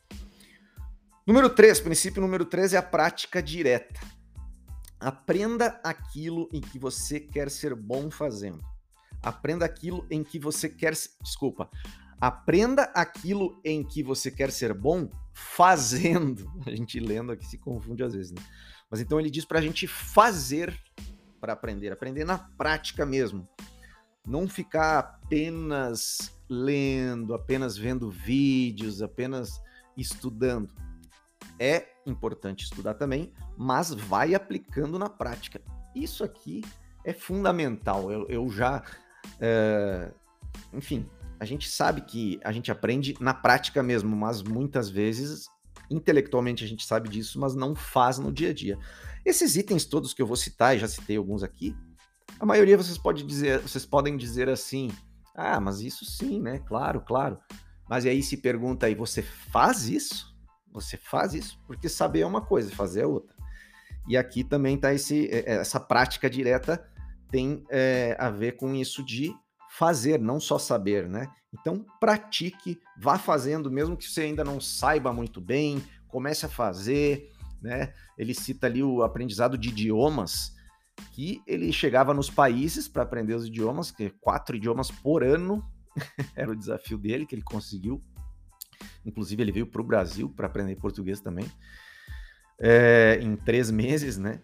Número 1.25 1.49
3, 1.49 1.79
princípio 1.79 2.21
número 2.21 2.45
3 2.45 2.73
é 2.73 2.77
a 2.77 2.83
prática 2.83 3.41
direta. 3.41 3.99
Aprenda 4.99 5.79
aquilo 5.83 6.47
em 6.53 6.61
que 6.61 6.77
você 6.77 7.19
quer 7.19 7.49
ser 7.49 7.73
bom 7.73 8.11
fazendo. 8.11 8.63
Aprenda 9.23 9.65
aquilo 9.65 10.05
em 10.09 10.23
que 10.23 10.37
você 10.37 10.69
quer. 10.69 10.93
Desculpa. 11.21 11.69
Aprenda 12.21 12.83
aquilo 12.93 13.59
em 13.65 13.83
que 13.83 14.03
você 14.03 14.29
quer 14.29 14.51
ser 14.51 14.73
bom 14.73 15.09
fazendo. 15.33 16.49
A 16.65 16.69
gente 16.69 16.99
lendo 16.99 17.31
aqui 17.31 17.45
se 17.45 17.57
confunde 17.57 18.03
às 18.03 18.13
vezes, 18.13 18.31
né? 18.31 18.41
Mas 18.89 18.99
então 18.99 19.19
ele 19.19 19.29
diz 19.29 19.45
para 19.45 19.59
a 19.59 19.61
gente 19.61 19.87
fazer 19.87 20.77
para 21.39 21.53
aprender, 21.53 21.91
aprender 21.91 22.25
na 22.25 22.37
prática 22.37 23.05
mesmo. 23.05 23.47
Não 24.25 24.47
ficar 24.47 24.97
apenas 24.97 26.35
lendo, 26.49 27.33
apenas 27.33 27.77
vendo 27.77 28.09
vídeos, 28.09 29.01
apenas 29.01 29.61
estudando. 29.95 30.73
É 31.59 31.87
importante 32.05 32.63
estudar 32.63 32.95
também, 32.95 33.31
mas 33.57 33.93
vai 33.93 34.33
aplicando 34.33 34.97
na 34.97 35.09
prática. 35.09 35.61
Isso 35.93 36.23
aqui 36.23 36.63
é 37.03 37.13
fundamental. 37.13 38.11
Eu, 38.11 38.27
eu 38.27 38.49
já. 38.49 38.83
É, 39.39 40.11
enfim, 40.73 41.07
a 41.39 41.45
gente 41.45 41.69
sabe 41.69 42.01
que 42.01 42.39
a 42.43 42.51
gente 42.51 42.71
aprende 42.71 43.15
na 43.19 43.33
prática 43.33 43.83
mesmo, 43.83 44.15
mas 44.15 44.41
muitas 44.41 44.89
vezes, 44.89 45.47
intelectualmente 45.89 46.63
a 46.63 46.67
gente 46.67 46.85
sabe 46.85 47.09
disso, 47.09 47.39
mas 47.39 47.55
não 47.55 47.75
faz 47.75 48.17
no 48.17 48.31
dia 48.31 48.49
a 48.49 48.53
dia. 48.53 48.77
Esses 49.25 49.55
itens 49.55 49.85
todos 49.85 50.13
que 50.13 50.21
eu 50.21 50.27
vou 50.27 50.35
citar, 50.35 50.75
e 50.75 50.79
já 50.79 50.87
citei 50.87 51.17
alguns 51.17 51.43
aqui, 51.43 51.75
a 52.39 52.45
maioria 52.45 52.77
vocês, 52.77 52.97
pode 52.97 53.23
dizer, 53.23 53.59
vocês 53.59 53.85
podem 53.85 54.17
dizer 54.17 54.49
assim: 54.49 54.91
ah, 55.35 55.59
mas 55.59 55.81
isso 55.81 56.05
sim, 56.05 56.41
né? 56.41 56.59
Claro, 56.59 57.01
claro. 57.01 57.37
Mas 57.89 58.05
aí 58.05 58.21
se 58.21 58.37
pergunta 58.37 58.85
aí, 58.85 58.95
você 58.95 59.21
faz 59.21 59.87
isso? 59.87 60.35
Você 60.71 60.97
faz 60.97 61.33
isso? 61.33 61.59
Porque 61.67 61.87
saber 61.87 62.21
é 62.21 62.25
uma 62.25 62.41
coisa, 62.41 62.71
fazer 62.71 63.01
é 63.01 63.05
outra. 63.05 63.35
E 64.07 64.17
aqui 64.17 64.43
também 64.43 64.77
tá 64.77 64.93
esse, 64.93 65.27
é, 65.27 65.53
é, 65.53 65.55
essa 65.55 65.79
prática 65.79 66.29
direta 66.29 66.85
tem 67.31 67.63
é, 67.69 68.15
a 68.19 68.29
ver 68.29 68.53
com 68.53 68.73
isso 68.73 69.03
de 69.03 69.33
fazer, 69.77 70.19
não 70.19 70.39
só 70.39 70.57
saber, 70.57 71.09
né? 71.09 71.29
Então 71.53 71.85
pratique, 71.99 72.79
vá 72.97 73.17
fazendo, 73.17 73.69
mesmo 73.69 73.97
que 73.97 74.05
você 74.05 74.21
ainda 74.21 74.43
não 74.43 74.59
saiba 74.61 75.11
muito 75.11 75.41
bem, 75.41 75.83
comece 76.07 76.45
a 76.45 76.49
fazer, 76.49 77.29
né? 77.61 77.93
Ele 78.17 78.33
cita 78.33 78.67
ali 78.67 78.81
o 78.81 79.03
aprendizado 79.03 79.57
de 79.57 79.69
idiomas, 79.69 80.55
que 81.11 81.41
ele 81.45 81.73
chegava 81.73 82.13
nos 82.13 82.29
países 82.29 82.87
para 82.87 83.03
aprender 83.03 83.33
os 83.33 83.47
idiomas, 83.47 83.91
que 83.91 84.09
quatro 84.21 84.55
idiomas 84.55 84.89
por 84.89 85.23
ano 85.23 85.61
era 86.35 86.51
o 86.51 86.55
desafio 86.55 86.97
dele, 86.97 87.25
que 87.25 87.35
ele 87.35 87.41
conseguiu. 87.41 88.01
Inclusive, 89.05 89.41
ele 89.41 89.51
veio 89.51 89.67
para 89.67 89.81
o 89.81 89.85
Brasil 89.85 90.29
para 90.29 90.47
aprender 90.47 90.75
português 90.77 91.19
também, 91.19 91.45
é, 92.61 93.19
em 93.21 93.35
três 93.35 93.69
meses, 93.69 94.17
né? 94.17 94.41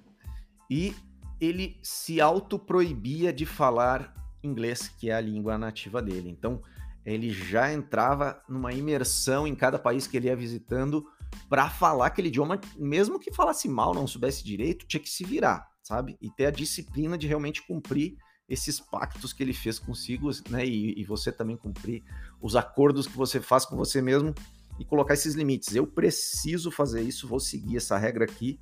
E 0.70 0.94
ele 1.40 1.80
se 1.82 2.20
autoproibia 2.20 3.32
de 3.32 3.46
falar 3.46 4.21
inglês, 4.44 4.88
que 4.88 5.10
é 5.10 5.14
a 5.14 5.22
língua 5.22 5.58
nativa 5.58 6.02
dele. 6.02 6.30
Então, 6.30 6.62
ele 7.06 7.32
já 7.32 7.72
entrava 7.74 8.42
numa 8.48 8.74
imersão 8.74 9.48
em 9.48 9.56
cada 9.56 9.80
país 9.80 10.08
que 10.08 10.18
ele 10.18 10.28
ia 10.28 10.36
visitando 10.36 11.06
para 11.50 11.70
falar 11.70 12.08
aquele 12.08 12.28
idioma, 12.28 12.60
mesmo 12.78 13.20
que 13.20 13.34
falasse 13.34 13.68
mal, 13.68 13.94
não 13.94 14.06
soubesse 14.06 14.44
direito, 14.44 14.86
tinha 14.86 15.02
que 15.02 15.10
se 15.10 15.24
virar 15.24 15.72
sabe? 15.84 16.18
E 16.22 16.30
ter 16.30 16.46
a 16.46 16.52
disciplina 16.52 17.18
de 17.18 17.28
realmente 17.28 17.66
cumprir 17.66 18.18
esses 18.48 18.80
pactos 18.80 19.34
que 19.34 19.44
ele 19.44 19.54
fez 19.54 19.80
consigo, 19.80 20.30
né? 20.50 20.66
E, 20.66 21.00
e, 21.00 21.04
você 21.04 21.32
também 21.32 21.58
cumprir 21.58 22.04
os 22.42 22.56
acordos 22.56 23.08
que 23.08 23.16
você 23.16 23.40
faz 23.40 23.66
com 23.66 23.76
você 23.76 24.02
mesmo 24.02 24.34
e 24.80 24.86
colocar 24.86 25.14
esses 25.14 25.36
limites. 25.36 25.76
Eu 25.76 25.88
preciso 25.88 26.70
fazer 26.72 27.02
isso, 27.02 27.28
vou 27.28 27.40
seguir 27.40 27.78
essa 27.78 27.98
regra 27.98 28.26
aqui, 28.26 28.60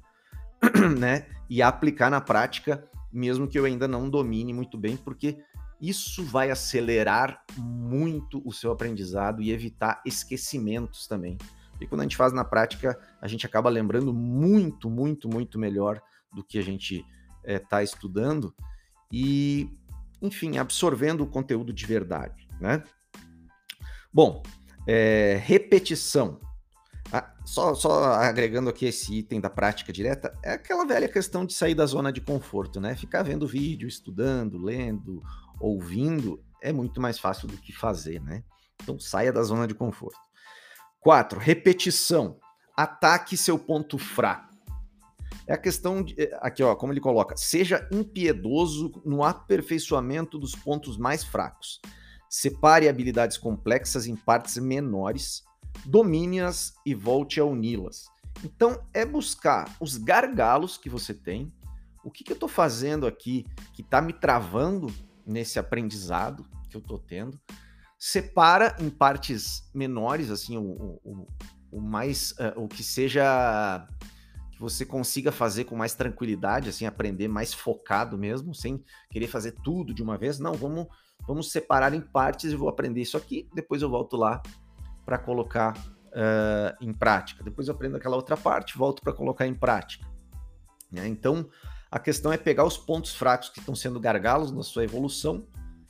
né? 0.98 1.28
E 1.50 1.62
aplicar 1.62 2.10
na 2.10 2.22
prática, 2.22 2.88
mesmo 3.12 3.48
que 3.48 3.58
eu 3.58 3.66
ainda 3.66 3.88
não 3.88 4.10
domine 4.10 4.54
muito 4.54 4.78
bem, 4.78 4.96
porque 4.96 5.40
isso 5.82 6.24
vai 6.24 6.52
acelerar 6.52 7.44
muito 7.58 8.42
o 8.46 8.52
seu 8.52 8.72
aprendizado 8.72 9.42
e 9.42 9.52
evitar 9.52 10.02
esquecimentos 10.06 11.08
também. 11.08 11.38
E 11.80 11.88
quando 11.88 12.02
a 12.02 12.04
gente 12.04 12.18
faz 12.18 12.34
na 12.34 12.44
prática, 12.44 13.00
a 13.22 13.28
gente 13.28 13.46
acaba 13.46 13.70
lembrando 13.70 14.14
muito, 14.14 14.90
muito, 14.90 15.30
muito 15.30 15.58
melhor 15.58 16.02
do 16.34 16.44
que 16.44 16.60
a 16.60 16.62
gente 16.62 17.06
está 17.46 17.80
eh, 17.80 17.82
é, 17.82 17.84
estudando 17.84 18.54
e, 19.12 19.70
enfim, 20.22 20.58
absorvendo 20.58 21.22
o 21.22 21.28
conteúdo 21.28 21.72
de 21.72 21.86
verdade, 21.86 22.48
né? 22.60 22.84
Bom, 24.12 24.44
é, 24.86 25.42
repetição. 25.44 26.40
Ah, 27.12 27.34
só, 27.46 27.74
só 27.74 28.04
agregando 28.14 28.70
aqui 28.70 28.86
esse 28.86 29.18
item 29.18 29.42
da 29.42 29.50
prática 29.50 29.92
direta, 29.92 30.38
é 30.44 30.52
aquela 30.52 30.86
velha 30.86 31.08
questão 31.08 31.46
de 31.46 31.54
sair 31.54 31.74
da 31.74 31.86
zona 31.86 32.12
de 32.12 32.22
conforto, 32.22 32.80
né? 32.80 32.96
Ficar 32.96 33.24
vendo 33.24 33.48
vídeo, 33.48 33.88
estudando, 33.88 34.58
lendo, 34.58 35.24
ouvindo, 35.60 36.44
é 36.62 36.72
muito 36.72 37.02
mais 37.02 37.20
fácil 37.20 37.48
do 37.48 37.58
que 37.58 37.72
fazer, 37.72 38.22
né? 38.22 38.44
Então 38.82 39.00
saia 39.00 39.32
da 39.32 39.44
zona 39.44 39.68
de 39.68 39.74
conforto. 39.74 40.20
4. 41.02 41.40
Repetição. 41.40 42.38
Ataque 42.76 43.36
seu 43.36 43.58
ponto 43.58 43.98
fraco. 43.98 44.50
É 45.46 45.54
a 45.54 45.58
questão 45.58 46.04
de, 46.04 46.14
é, 46.22 46.38
aqui, 46.42 46.62
ó, 46.62 46.76
como 46.76 46.94
ele 46.94 47.00
coloca, 47.00 47.36
seja 47.36 47.88
impiedoso 47.92 49.02
no 49.04 49.24
aperfeiçoamento 49.24 50.38
dos 50.38 50.56
pontos 50.56 50.98
mais 50.98 51.24
fracos. 51.24 51.82
Separe 52.30 52.88
habilidades 52.88 53.38
complexas 53.38 54.06
em 54.06 54.16
partes 54.16 54.58
menores, 54.58 55.44
domine-as 55.86 56.74
e 56.86 56.94
volte 56.94 57.40
a 57.40 57.46
uni-las. 57.46 58.06
Então, 58.44 58.80
é 58.94 59.04
buscar 59.04 59.76
os 59.80 59.98
gargalos 59.98 60.78
que 60.78 60.90
você 60.90 61.14
tem, 61.14 61.52
o 62.04 62.12
que, 62.12 62.24
que 62.24 62.32
eu 62.32 62.36
estou 62.36 62.48
fazendo 62.48 63.08
aqui 63.08 63.46
que 63.74 63.82
está 63.82 64.02
me 64.02 64.14
travando 64.14 64.88
nesse 65.30 65.60
aprendizado 65.60 66.46
que 66.70 66.76
eu 66.76 66.82
estou 66.82 67.00
tendo, 67.00 67.40
separa 67.98 68.76
em 68.80 68.90
partes 68.90 69.70
menores, 69.74 70.30
assim, 70.30 70.58
o, 70.58 71.00
o, 71.04 71.28
o 71.72 71.82
mais, 71.82 72.32
uh, 72.32 72.64
o 72.64 72.68
que 72.68 72.84
seja 72.84 73.88
que 74.52 74.60
você 74.60 74.86
consiga 74.86 75.32
fazer 75.32 75.66
com 75.66 75.76
mais 75.76 75.94
tranquilidade, 75.94 76.70
assim, 76.70 76.86
aprender 76.86 77.28
mais 77.28 77.54
focado 77.54 78.18
mesmo, 78.18 78.54
sem 78.54 78.84
querer 79.10 79.28
fazer 79.28 79.52
tudo 79.64 79.94
de 79.94 80.02
uma 80.02 80.18
vez. 80.18 80.40
Não, 80.40 80.54
vamos, 80.54 80.88
vamos 81.28 81.52
separar 81.52 81.94
em 81.94 82.02
partes 82.02 82.52
e 82.52 82.56
vou 82.56 82.70
aprender 82.70 83.02
isso 83.02 83.18
aqui, 83.18 83.48
depois 83.54 83.82
eu 83.82 83.90
volto 83.90 84.18
lá 84.18 84.42
para 85.06 85.18
colocar 85.18 85.78
uh, 86.08 86.76
em 86.82 86.94
prática. 86.94 87.44
Depois 87.44 87.68
eu 87.68 87.74
aprendo 87.74 87.98
aquela 87.98 88.16
outra 88.16 88.38
parte, 88.38 88.78
volto 88.78 89.02
para 89.02 89.14
colocar 89.14 89.46
em 89.46 89.56
prática. 89.56 90.08
Né? 90.92 91.08
Então, 91.08 91.50
a 91.92 92.00
questão 92.00 92.32
é 92.32 92.38
pegar 92.38 92.66
os 92.66 92.78
pontos 92.78 93.16
fracos 93.16 93.50
que 93.50 93.60
estão 93.60 93.76
sendo 93.76 94.00
gargalos 94.00 94.52
na 94.52 94.64
sua 94.64 94.84
evolução 94.84 95.48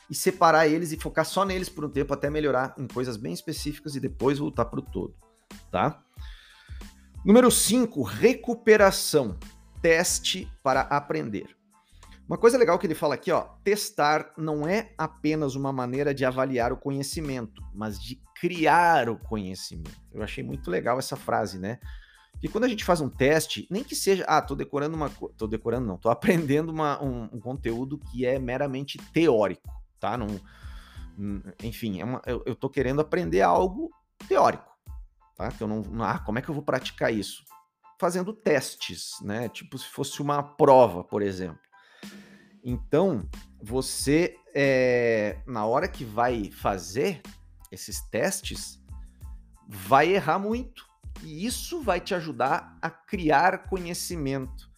e 0.10 0.16
separar 0.16 0.68
eles 0.68 0.92
e 0.92 0.98
focar 0.98 1.26
só 1.26 1.46
neles 1.46 1.70
por 1.70 1.86
um 1.86 1.90
tempo 1.90 2.14
até 2.14 2.30
melhorar 2.30 2.74
em 2.78 2.88
coisas 2.88 3.18
bem 3.18 3.34
específicas 3.34 3.96
e 3.96 4.00
depois 4.00 4.40
voltar 4.40 4.66
para 4.66 4.80
o 4.80 4.84
todo. 4.84 5.16
tá? 5.70 6.02
Número 7.24 7.52
5, 7.52 8.02
recuperação. 8.02 9.38
Teste 9.82 10.52
para 10.64 10.82
aprender. 10.82 11.56
Uma 12.28 12.38
coisa 12.38 12.58
legal 12.58 12.78
que 12.78 12.86
ele 12.86 12.96
fala 12.96 13.16
aqui, 13.16 13.32
ó, 13.32 13.42
testar 13.64 14.34
não 14.38 14.68
é 14.68 14.94
apenas 14.98 15.56
uma 15.56 15.74
maneira 15.74 16.14
de 16.14 16.24
avaliar 16.24 16.72
o 16.72 16.78
conhecimento, 16.78 17.62
mas 17.74 18.00
de 18.00 18.22
criar 18.40 19.10
o 19.10 19.18
conhecimento. 19.18 20.00
Eu 20.14 20.22
achei 20.22 20.44
muito 20.44 20.70
legal 20.70 21.00
essa 21.00 21.16
frase, 21.16 21.58
né? 21.58 21.80
Que 22.40 22.48
quando 22.48 22.64
a 22.64 22.68
gente 22.68 22.86
faz 22.86 23.02
um 23.02 23.10
teste, 23.10 23.68
nem 23.70 23.84
que 23.84 23.96
seja, 23.96 24.24
ah, 24.28 24.42
tô 24.42 24.56
decorando 24.56 24.96
uma, 24.96 25.10
tô 25.10 25.46
decorando 25.46 25.86
não, 25.86 25.98
tô 25.98 26.10
aprendendo 26.12 26.70
uma, 26.70 27.02
um, 27.04 27.24
um 27.34 27.40
conteúdo 27.40 27.98
que 27.98 28.26
é 28.26 28.40
meramente 28.40 28.98
teórico, 29.14 29.70
tá? 30.00 30.18
Não, 30.18 30.28
enfim, 31.64 32.00
é 32.00 32.06
uma, 32.06 32.22
eu, 32.26 32.42
eu 32.46 32.56
tô 32.56 32.70
querendo 32.70 33.02
aprender 33.02 33.42
algo 33.42 33.92
teórico, 34.28 34.70
tá? 35.36 35.52
Que 35.52 35.62
eu 35.62 35.68
não, 35.68 35.84
ah, 36.02 36.20
como 36.20 36.40
é 36.40 36.42
que 36.42 36.50
eu 36.50 36.56
vou 36.56 36.64
praticar 36.64 37.14
isso? 37.14 37.44
Fazendo 38.00 38.32
testes, 38.32 39.16
né? 39.22 39.50
Tipo 39.50 39.78
se 39.78 39.88
fosse 39.88 40.22
uma 40.22 40.42
prova, 40.42 41.04
por 41.04 41.22
exemplo. 41.22 41.60
Então, 42.64 43.28
você, 43.62 44.38
é, 44.56 45.42
na 45.46 45.66
hora 45.66 45.88
que 45.88 46.06
vai 46.06 46.50
fazer 46.52 47.22
esses 47.72 48.02
testes, 48.10 48.82
vai 49.68 50.14
errar 50.14 50.40
muito 50.40 50.89
e 51.24 51.46
isso 51.46 51.82
vai 51.82 52.00
te 52.00 52.14
ajudar 52.16 52.78
a 52.82 52.90
criar 52.90 53.68
conhecimento. 53.68 54.70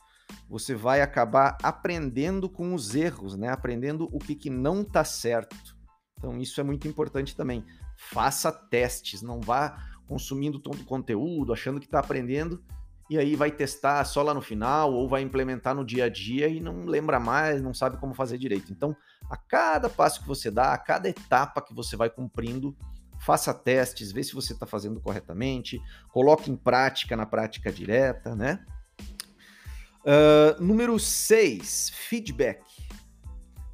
Você 0.50 0.76
vai 0.76 1.02
acabar 1.02 1.58
aprendendo 1.62 2.50
com 2.50 2.74
os 2.74 2.96
erros, 2.96 3.36
né? 3.36 3.50
Aprendendo 3.50 4.10
o 4.12 4.20
que, 4.20 4.36
que 4.36 4.50
não 4.50 4.82
está 4.82 5.04
certo. 5.04 5.78
Então, 6.18 6.38
isso 6.38 6.60
é 6.60 6.64
muito 6.64 6.88
importante 6.88 7.36
também. 7.36 7.66
Faça 7.98 8.52
testes, 8.52 9.22
não 9.22 9.40
vá 9.40 9.78
consumindo 10.08 10.60
todo 10.60 10.82
o 10.82 10.86
conteúdo, 10.86 11.54
achando 11.54 11.80
que 11.80 11.86
está 11.86 12.00
aprendendo, 12.00 12.62
e 13.10 13.18
aí 13.18 13.36
vai 13.36 13.50
testar 13.50 14.04
só 14.04 14.22
lá 14.22 14.34
no 14.34 14.42
final, 14.42 14.94
ou 14.94 15.08
vai 15.08 15.22
implementar 15.22 15.74
no 15.74 15.86
dia 15.86 16.06
a 16.06 16.10
dia 16.10 16.48
e 16.48 16.60
não 16.60 16.86
lembra 16.86 17.20
mais, 17.20 17.62
não 17.62 17.74
sabe 17.74 17.98
como 17.98 18.14
fazer 18.14 18.38
direito. 18.38 18.72
Então, 18.72 18.96
a 19.30 19.38
cada 19.38 19.90
passo 19.90 20.22
que 20.22 20.28
você 20.28 20.52
dá, 20.52 20.74
a 20.74 20.78
cada 20.78 21.10
etapa 21.10 21.62
que 21.62 21.74
você 21.74 21.96
vai 21.96 22.10
cumprindo, 22.10 22.76
faça 23.22 23.54
testes, 23.54 24.12
vê 24.12 24.24
se 24.24 24.34
você 24.34 24.54
está 24.54 24.66
fazendo 24.66 25.00
corretamente, 25.00 25.80
coloque 26.10 26.50
em 26.50 26.56
prática 26.56 27.16
na 27.16 27.26
prática 27.26 27.72
direta, 27.72 28.36
né? 28.36 28.66
Uh, 30.02 30.62
número 30.62 30.98
6, 30.98 31.92
feedback. 31.92 32.64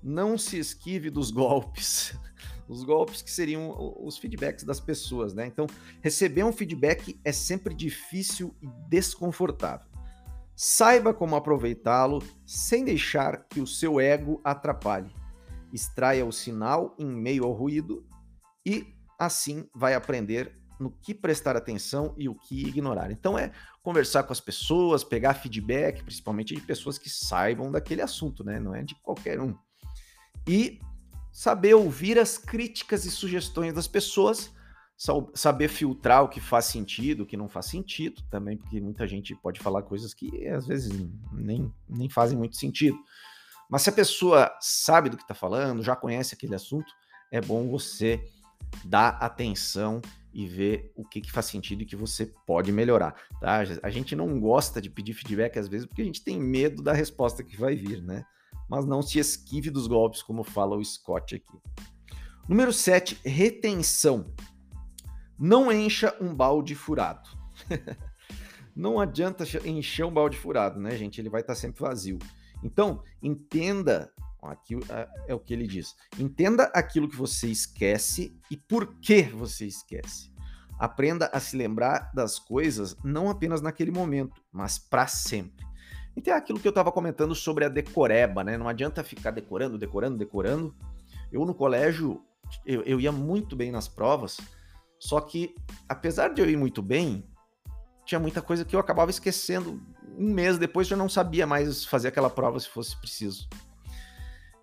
Não 0.04 0.38
se 0.38 0.60
esquive 0.60 1.10
dos 1.10 1.32
golpes. 1.32 2.14
Os 2.68 2.84
golpes 2.84 3.22
que 3.22 3.32
seriam 3.32 3.74
os 4.04 4.18
feedbacks 4.18 4.66
das 4.66 4.82
pessoas, 4.82 5.34
né? 5.34 5.48
Então, 5.48 5.66
receber 6.02 6.44
um 6.44 6.52
feedback 6.52 7.18
é 7.24 7.32
sempre 7.32 7.74
difícil 7.74 8.54
e 8.62 8.68
desconfortável. 8.90 9.88
Saiba 10.54 11.14
como 11.14 11.38
aproveitá-lo 11.38 12.22
sem 12.46 12.84
deixar 12.84 13.48
que 13.48 13.62
o 13.62 13.68
seu 13.68 14.02
ego 14.02 14.42
atrapalhe. 14.44 15.16
Extraia 15.72 16.26
o 16.26 16.32
sinal 16.34 16.94
em 17.00 17.06
meio 17.06 17.46
ao 17.46 17.54
ruído 17.54 18.06
e 18.66 18.97
assim 19.18 19.68
vai 19.74 19.94
aprender 19.94 20.56
no 20.80 20.92
que 20.92 21.14
prestar 21.14 21.56
atenção 21.56 22.14
e 22.18 22.30
o 22.30 22.36
que 22.36 22.68
ignorar. 22.68 23.12
Então 23.12 23.38
é 23.38 23.52
conversar 23.82 24.24
com 24.24 24.34
as 24.34 24.40
pessoas, 24.40 25.04
pegar 25.04 25.34
feedback, 25.34 26.04
principalmente 26.04 26.54
de 26.54 26.62
pessoas 26.62 26.98
que 26.98 27.10
saibam 27.10 27.72
daquele 27.72 28.02
assunto, 28.02 28.44
né? 28.44 28.60
Não 28.60 28.76
é 28.76 28.84
de 28.84 28.96
qualquer 28.96 29.40
um. 29.40 29.56
E 30.48 30.80
saber 31.32 31.74
ouvir 31.74 32.18
as 32.20 32.38
críticas 32.38 33.06
e 33.06 33.12
sugestões 33.12 33.74
das 33.74 33.88
pessoas, 33.88 34.52
saber 35.36 35.68
filtrar 35.68 36.24
o 36.24 36.30
que 36.30 36.40
faz 36.40 36.66
sentido, 36.66 37.22
o 37.22 37.26
que 37.26 37.38
não 37.38 37.48
faz 37.48 37.68
sentido, 37.68 38.24
também 38.30 38.58
porque 38.58 38.82
muita 38.82 39.08
gente 39.08 39.36
pode 39.36 39.60
falar 39.60 39.84
coisas 39.84 40.14
que 40.14 40.48
às 40.48 40.66
vezes 40.66 40.92
nem, 41.32 41.72
nem 41.88 42.10
fazem 42.10 42.38
muito 42.38 42.58
sentido. 42.58 42.98
Mas 43.70 43.82
se 43.82 43.90
a 43.90 43.94
pessoa 43.94 44.52
sabe 44.60 45.10
do 45.10 45.18
que 45.18 45.24
está 45.24 45.36
falando, 45.36 45.84
já 45.84 45.96
conhece 45.96 46.34
aquele 46.34 46.56
assunto, 46.56 46.92
é 47.32 47.42
bom 47.42 47.70
você 47.70 48.24
dar 48.86 49.10
atenção 49.22 50.02
e 50.34 50.46
ver 50.46 50.92
o 50.96 51.04
que, 51.04 51.22
que 51.22 51.32
faz 51.32 51.48
sentido 51.48 51.82
e 51.82 51.86
que 51.86 51.96
você 51.96 52.26
pode 52.46 52.72
melhorar, 52.72 53.16
tá? 53.42 53.64
A 53.82 53.90
gente 53.90 54.16
não 54.16 54.40
gosta 54.40 54.82
de 54.82 54.90
pedir 54.90 55.14
feedback 55.14 55.58
às 55.58 55.68
vezes 55.68 55.88
porque 55.88 56.02
a 56.02 56.06
gente 56.06 56.24
tem 56.24 56.40
medo 56.40 56.84
da 56.84 56.94
resposta 56.94 57.44
que 57.44 57.58
vai 57.58 57.76
vir, 57.76 58.04
né? 58.04 58.24
Mas 58.70 58.86
não 58.86 59.02
se 59.02 59.18
esquive 59.18 59.70
dos 59.70 59.88
golpes, 59.88 60.22
como 60.22 60.44
fala 60.44 60.76
o 60.76 60.84
Scott 60.84 61.36
aqui. 61.36 61.58
Número 62.48 62.72
7, 62.72 63.20
retenção. 63.26 64.34
Não 65.40 65.72
encha 65.72 66.16
um 66.22 66.36
balde 66.36 66.76
furado. 66.76 67.30
não 68.76 69.00
adianta 69.00 69.44
encher 69.66 70.06
um 70.06 70.14
balde 70.14 70.38
furado, 70.38 70.80
né, 70.80 70.96
gente? 70.96 71.20
Ele 71.20 71.30
vai 71.30 71.42
estar 71.42 71.56
sempre 71.56 71.82
vazio. 71.82 72.20
Então, 72.64 73.04
entenda 73.22 74.12
Aqui 74.42 74.76
é, 75.28 75.34
o 75.34 75.40
que 75.40 75.54
ele 75.54 75.68
diz. 75.68 75.96
Entenda 76.18 76.66
aquilo 76.74 77.10
que 77.10 77.16
você 77.16 77.48
esquece 77.48 78.38
e 78.52 78.56
por 78.56 78.96
que 79.00 79.24
você 79.24 79.66
esquece. 79.66 80.32
Aprenda 80.80 81.30
a 81.34 81.40
se 81.40 81.58
lembrar 81.58 82.12
das 82.14 82.38
coisas 82.38 82.96
não 83.04 83.30
apenas 83.30 83.62
naquele 83.62 83.92
momento, 83.92 84.42
mas 84.52 84.78
para 84.78 85.08
sempre. 85.08 85.66
Então 86.16 86.34
é 86.34 86.38
aquilo 86.38 86.60
que 86.60 86.68
eu 86.68 86.72
estava 86.72 86.92
comentando 86.92 87.34
sobre 87.36 87.66
a 87.66 87.70
decoreba, 87.70 88.44
né? 88.44 88.58
Não 88.58 88.68
adianta 88.68 89.04
ficar 89.04 89.32
decorando, 89.32 89.78
decorando, 89.78 90.18
decorando. 90.18 90.76
Eu 91.32 91.46
no 91.46 91.54
colégio, 91.54 92.22
eu, 92.66 92.82
eu 92.84 93.00
ia 93.00 93.12
muito 93.12 93.56
bem 93.56 93.72
nas 93.72 93.88
provas, 93.88 94.38
só 95.00 95.20
que 95.20 95.54
apesar 95.90 96.30
de 96.30 96.42
eu 96.42 96.50
ir 96.50 96.58
muito 96.58 96.82
bem, 96.82 97.28
tinha 98.06 98.20
muita 98.20 98.42
coisa 98.42 98.64
que 98.64 98.76
eu 98.76 98.80
acabava 98.80 99.12
esquecendo. 99.12 99.82
Um 100.18 100.34
mês 100.34 100.58
depois 100.58 100.88
já 100.88 100.96
não 100.96 101.10
sabia 101.10 101.46
mais 101.46 101.86
fazer 101.86 102.08
aquela 102.08 102.30
prova 102.30 102.60
se 102.60 102.70
fosse 102.70 102.98
preciso. 102.98 103.48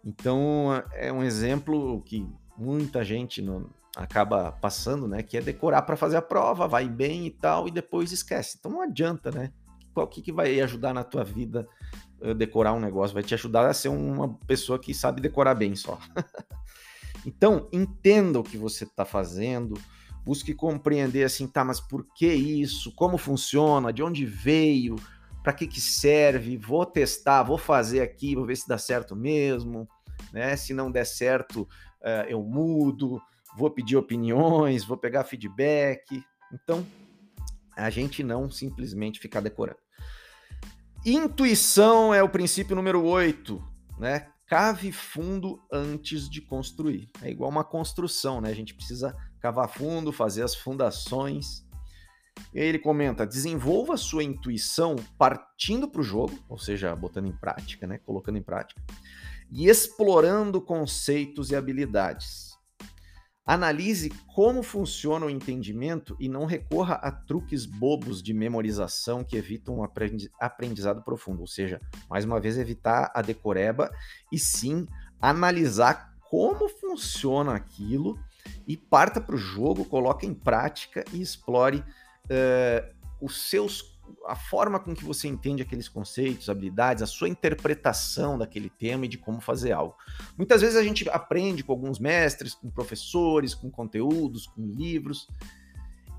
Então 0.04 0.82
é 0.92 1.12
um 1.12 1.22
exemplo 1.22 2.02
que 2.02 2.28
muita 2.56 3.02
gente 3.02 3.42
acaba 3.96 4.52
passando, 4.52 5.08
né? 5.08 5.22
Que 5.22 5.38
é 5.38 5.40
decorar 5.40 5.82
para 5.82 5.96
fazer 5.96 6.16
a 6.16 6.22
prova, 6.22 6.68
vai 6.68 6.88
bem 6.88 7.26
e 7.26 7.30
tal, 7.30 7.66
e 7.66 7.70
depois 7.70 8.12
esquece. 8.12 8.56
Então 8.58 8.70
não 8.70 8.82
adianta, 8.82 9.30
né? 9.30 9.52
Qual 9.94 10.06
que, 10.06 10.20
que 10.20 10.32
vai 10.32 10.60
ajudar 10.60 10.92
na 10.92 11.04
tua 11.04 11.24
vida 11.24 11.66
uh, 12.20 12.34
decorar 12.34 12.72
um 12.74 12.80
negócio? 12.80 13.14
Vai 13.14 13.22
te 13.22 13.34
ajudar 13.34 13.66
a 13.66 13.74
ser 13.74 13.88
uma 13.88 14.34
pessoa 14.46 14.78
que 14.78 14.92
sabe 14.92 15.20
decorar 15.20 15.54
bem 15.54 15.74
só. 15.74 15.98
então 17.24 17.68
entenda 17.72 18.38
o 18.38 18.44
que 18.44 18.58
você 18.58 18.84
está 18.84 19.04
fazendo, 19.04 19.74
busque 20.24 20.52
compreender 20.52 21.24
assim, 21.24 21.46
tá, 21.46 21.64
mas 21.64 21.80
por 21.80 22.04
que 22.14 22.26
isso? 22.26 22.92
Como 22.94 23.16
funciona? 23.16 23.92
De 23.92 24.02
onde 24.02 24.26
veio? 24.26 24.96
para 25.44 25.52
que, 25.52 25.66
que 25.66 25.78
serve, 25.78 26.56
vou 26.56 26.86
testar, 26.86 27.42
vou 27.42 27.58
fazer 27.58 28.00
aqui, 28.00 28.34
vou 28.34 28.46
ver 28.46 28.56
se 28.56 28.66
dá 28.66 28.78
certo 28.78 29.14
mesmo, 29.14 29.86
né? 30.32 30.56
Se 30.56 30.74
não 30.74 30.90
der 30.90 31.04
certo, 31.04 31.62
uh, 31.62 32.28
eu 32.28 32.42
mudo, 32.42 33.20
vou 33.56 33.70
pedir 33.70 33.96
opiniões, 33.96 34.84
vou 34.84 34.96
pegar 34.96 35.24
feedback. 35.24 36.22
Então, 36.52 36.86
a 37.76 37.90
gente 37.90 38.22
não 38.22 38.50
simplesmente 38.50 39.20
ficar 39.20 39.40
decorando. 39.40 39.78
Intuição 41.04 42.14
é 42.14 42.22
o 42.22 42.28
princípio 42.28 42.74
número 42.74 43.04
8, 43.04 43.62
né? 43.98 44.28
Cave 44.46 44.92
fundo 44.92 45.60
antes 45.72 46.28
de 46.28 46.40
construir. 46.40 47.10
É 47.22 47.30
igual 47.30 47.50
uma 47.50 47.64
construção, 47.64 48.40
né? 48.40 48.50
A 48.50 48.54
gente 48.54 48.74
precisa 48.74 49.16
cavar 49.40 49.68
fundo, 49.68 50.12
fazer 50.12 50.42
as 50.42 50.54
fundações 50.54 51.64
e 52.52 52.60
aí 52.60 52.66
ele 52.66 52.78
comenta: 52.78 53.26
desenvolva 53.26 53.96
sua 53.96 54.22
intuição 54.22 54.96
partindo 55.18 55.88
para 55.88 56.00
o 56.00 56.04
jogo, 56.04 56.38
ou 56.48 56.58
seja, 56.58 56.94
botando 56.94 57.26
em 57.26 57.32
prática, 57.32 57.86
né? 57.86 57.98
Colocando 57.98 58.38
em 58.38 58.42
prática, 58.42 58.80
e 59.50 59.68
explorando 59.68 60.60
conceitos 60.60 61.50
e 61.50 61.56
habilidades. 61.56 62.54
Analise 63.46 64.10
como 64.34 64.62
funciona 64.62 65.26
o 65.26 65.30
entendimento 65.30 66.16
e 66.18 66.30
não 66.30 66.46
recorra 66.46 66.94
a 66.94 67.12
truques 67.12 67.66
bobos 67.66 68.22
de 68.22 68.32
memorização 68.32 69.22
que 69.22 69.36
evitam 69.36 69.80
um 69.80 69.84
aprendizado 70.40 71.04
profundo. 71.04 71.42
Ou 71.42 71.46
seja, 71.46 71.78
mais 72.08 72.24
uma 72.24 72.40
vez, 72.40 72.56
evitar 72.56 73.12
a 73.14 73.20
decoreba 73.20 73.90
e 74.32 74.38
sim 74.38 74.86
analisar 75.20 76.14
como 76.30 76.68
funciona 76.68 77.54
aquilo 77.54 78.18
e 78.66 78.76
parta 78.78 79.20
para 79.20 79.34
o 79.34 79.38
jogo, 79.38 79.84
coloque 79.84 80.26
em 80.26 80.34
prática 80.34 81.04
e 81.12 81.20
explore 81.20 81.78
uh, 81.78 82.94
os 83.20 83.48
seus 83.50 83.93
a 84.26 84.34
forma 84.34 84.80
com 84.80 84.94
que 84.94 85.04
você 85.04 85.28
entende 85.28 85.62
aqueles 85.62 85.88
conceitos, 85.88 86.48
habilidades, 86.48 87.02
a 87.02 87.06
sua 87.06 87.28
interpretação 87.28 88.38
daquele 88.38 88.70
tema 88.70 89.04
e 89.04 89.08
de 89.08 89.18
como 89.18 89.40
fazer 89.40 89.72
algo. 89.72 89.94
Muitas 90.36 90.62
vezes 90.62 90.76
a 90.76 90.82
gente 90.82 91.08
aprende 91.10 91.62
com 91.62 91.72
alguns 91.72 91.98
mestres, 91.98 92.54
com 92.54 92.70
professores, 92.70 93.54
com 93.54 93.70
conteúdos, 93.70 94.46
com 94.46 94.66
livros, 94.66 95.28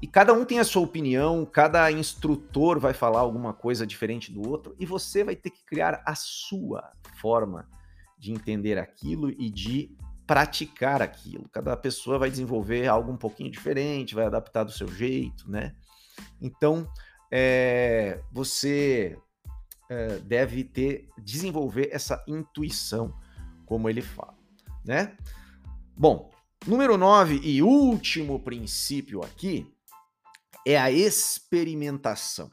e 0.02 0.08
cada 0.08 0.34
um 0.34 0.46
tem 0.46 0.60
a 0.60 0.64
sua 0.64 0.84
opinião, 0.84 1.46
cada 1.46 1.92
instrutor 1.92 2.80
vai 2.80 2.94
falar 2.94 3.22
alguma 3.22 3.54
coisa 3.54 3.88
diferente 3.88 4.32
do 4.32 4.48
outro, 4.48 4.76
e 4.80 4.86
você 4.86 5.24
vai 5.24 5.36
ter 5.36 5.50
que 5.50 5.66
criar 5.66 6.04
a 6.06 6.14
sua 6.14 6.92
forma 7.20 7.68
de 8.18 8.32
entender 8.32 8.78
aquilo 8.78 9.30
e 9.32 9.50
de 9.50 9.96
praticar 10.28 11.02
aquilo. 11.02 11.48
Cada 11.50 11.76
pessoa 11.78 12.20
vai 12.20 12.30
desenvolver 12.30 12.88
algo 12.88 13.12
um 13.12 13.18
pouquinho 13.18 13.52
diferente, 13.52 14.16
vai 14.16 14.26
adaptar 14.26 14.64
do 14.64 14.72
seu 14.72 14.88
jeito, 14.88 15.50
né? 15.50 15.74
Então, 16.42 16.88
é, 17.38 18.22
você 18.32 19.20
é, 19.90 20.20
deve 20.20 20.64
ter 20.64 21.10
desenvolver 21.18 21.90
essa 21.92 22.24
intuição, 22.26 23.14
como 23.66 23.90
ele 23.90 24.02
fala, 24.02 24.38
né? 24.86 25.18
Bom, 25.98 26.32
número 26.66 26.98
9 26.98 27.42
e 27.44 27.62
último 27.62 28.40
princípio 28.40 29.22
aqui 29.22 29.70
é 30.66 30.80
a 30.80 30.90
experimentação. 30.90 32.50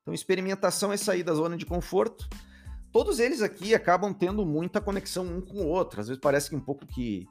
Então, 0.00 0.14
experimentação 0.14 0.90
é 0.90 0.96
sair 0.96 1.22
da 1.22 1.34
zona 1.34 1.58
de 1.58 1.66
conforto. 1.66 2.26
Todos 2.90 3.20
eles 3.20 3.42
aqui 3.42 3.74
acabam 3.74 4.14
tendo 4.14 4.46
muita 4.46 4.80
conexão 4.80 5.26
um 5.26 5.42
com 5.42 5.58
o 5.58 5.68
outro. 5.68 6.00
Às 6.00 6.08
vezes 6.08 6.20
parece 6.20 6.48
que 6.48 6.56
um 6.56 6.60
pouco 6.60 6.86
que, 6.86 7.28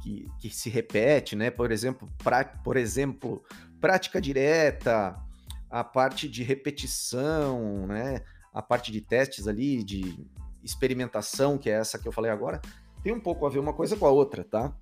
que, 0.00 0.28
que 0.38 0.48
se 0.48 0.70
repete, 0.70 1.34
né? 1.34 1.50
Por 1.50 1.72
exemplo, 1.72 2.08
pra, 2.18 2.44
por 2.44 2.76
exemplo, 2.76 3.42
prática 3.80 4.20
direta, 4.20 5.20
a 5.70 5.84
parte 5.84 6.28
de 6.28 6.42
repetição, 6.42 7.86
né? 7.86 8.22
A 8.52 8.62
parte 8.62 8.90
de 8.90 9.00
testes 9.00 9.46
ali, 9.46 9.82
de 9.84 10.26
experimentação, 10.62 11.58
que 11.58 11.70
é 11.70 11.74
essa 11.74 11.98
que 11.98 12.08
eu 12.08 12.12
falei 12.12 12.30
agora, 12.30 12.60
tem 13.02 13.12
um 13.12 13.20
pouco 13.20 13.46
a 13.46 13.50
ver 13.50 13.58
uma 13.58 13.72
coisa 13.72 13.96
com 13.96 14.06
a 14.06 14.10
outra, 14.10 14.44
tá? 14.44 14.74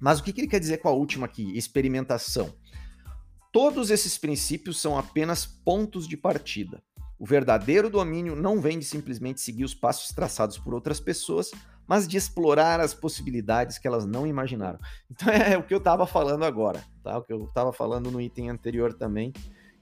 Mas 0.00 0.18
o 0.18 0.22
que, 0.22 0.38
ele 0.38 0.48
quer 0.48 0.60
dizer 0.60 0.78
com 0.78 0.88
a 0.88 0.92
última 0.92 1.26
aqui? 1.26 1.56
Experimentação. 1.56 2.52
Todos 3.52 3.90
esses 3.90 4.16
princípios 4.16 4.80
são 4.80 4.96
apenas 4.96 5.44
pontos 5.44 6.08
de 6.08 6.16
partida. 6.16 6.82
O 7.18 7.26
verdadeiro 7.26 7.88
domínio 7.90 8.34
não 8.34 8.60
vem 8.60 8.78
de 8.78 8.84
simplesmente 8.84 9.40
seguir 9.40 9.64
os 9.64 9.74
passos 9.74 10.08
traçados 10.08 10.58
por 10.58 10.74
outras 10.74 10.98
pessoas, 10.98 11.50
mas 11.86 12.08
de 12.08 12.16
explorar 12.16 12.80
as 12.80 12.94
possibilidades 12.94 13.78
que 13.78 13.86
elas 13.86 14.06
não 14.06 14.26
imaginaram. 14.26 14.78
Então 15.10 15.28
é 15.32 15.56
o 15.56 15.62
que 15.62 15.74
eu 15.74 15.78
estava 15.78 16.06
falando 16.06 16.44
agora, 16.44 16.82
tá? 17.02 17.18
O 17.18 17.22
que 17.22 17.32
eu 17.32 17.44
estava 17.44 17.72
falando 17.72 18.10
no 18.10 18.20
item 18.20 18.50
anterior 18.50 18.94
também, 18.94 19.32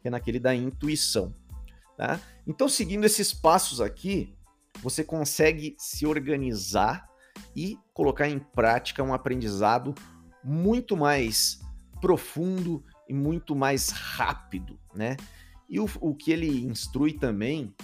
que 0.01 0.09
é 0.09 0.11
naquele 0.11 0.41
da 0.41 0.55
intuição. 0.55 1.35
Tá? 1.97 2.21
Então, 2.47 2.69
seguindo 2.69 3.05
esses 3.05 3.33
passos 3.33 3.81
aqui, 3.81 4.35
você 4.83 5.05
consegue 5.05 5.75
se 5.79 6.07
organizar 6.07 7.09
e 7.55 7.79
colocar 7.93 8.29
em 8.29 8.39
prática 8.39 9.03
um 9.03 9.13
aprendizado 9.13 9.95
muito 10.43 10.97
mais 10.97 11.61
profundo 12.01 12.83
e 13.09 13.13
muito 13.13 13.55
mais 13.55 13.91
rápido, 13.91 14.79
né? 14.95 15.17
E 15.69 15.79
o, 15.79 15.89
o 16.01 16.15
que 16.15 16.33
ele 16.33 16.65
instrui 16.65 17.13
também 17.13 17.75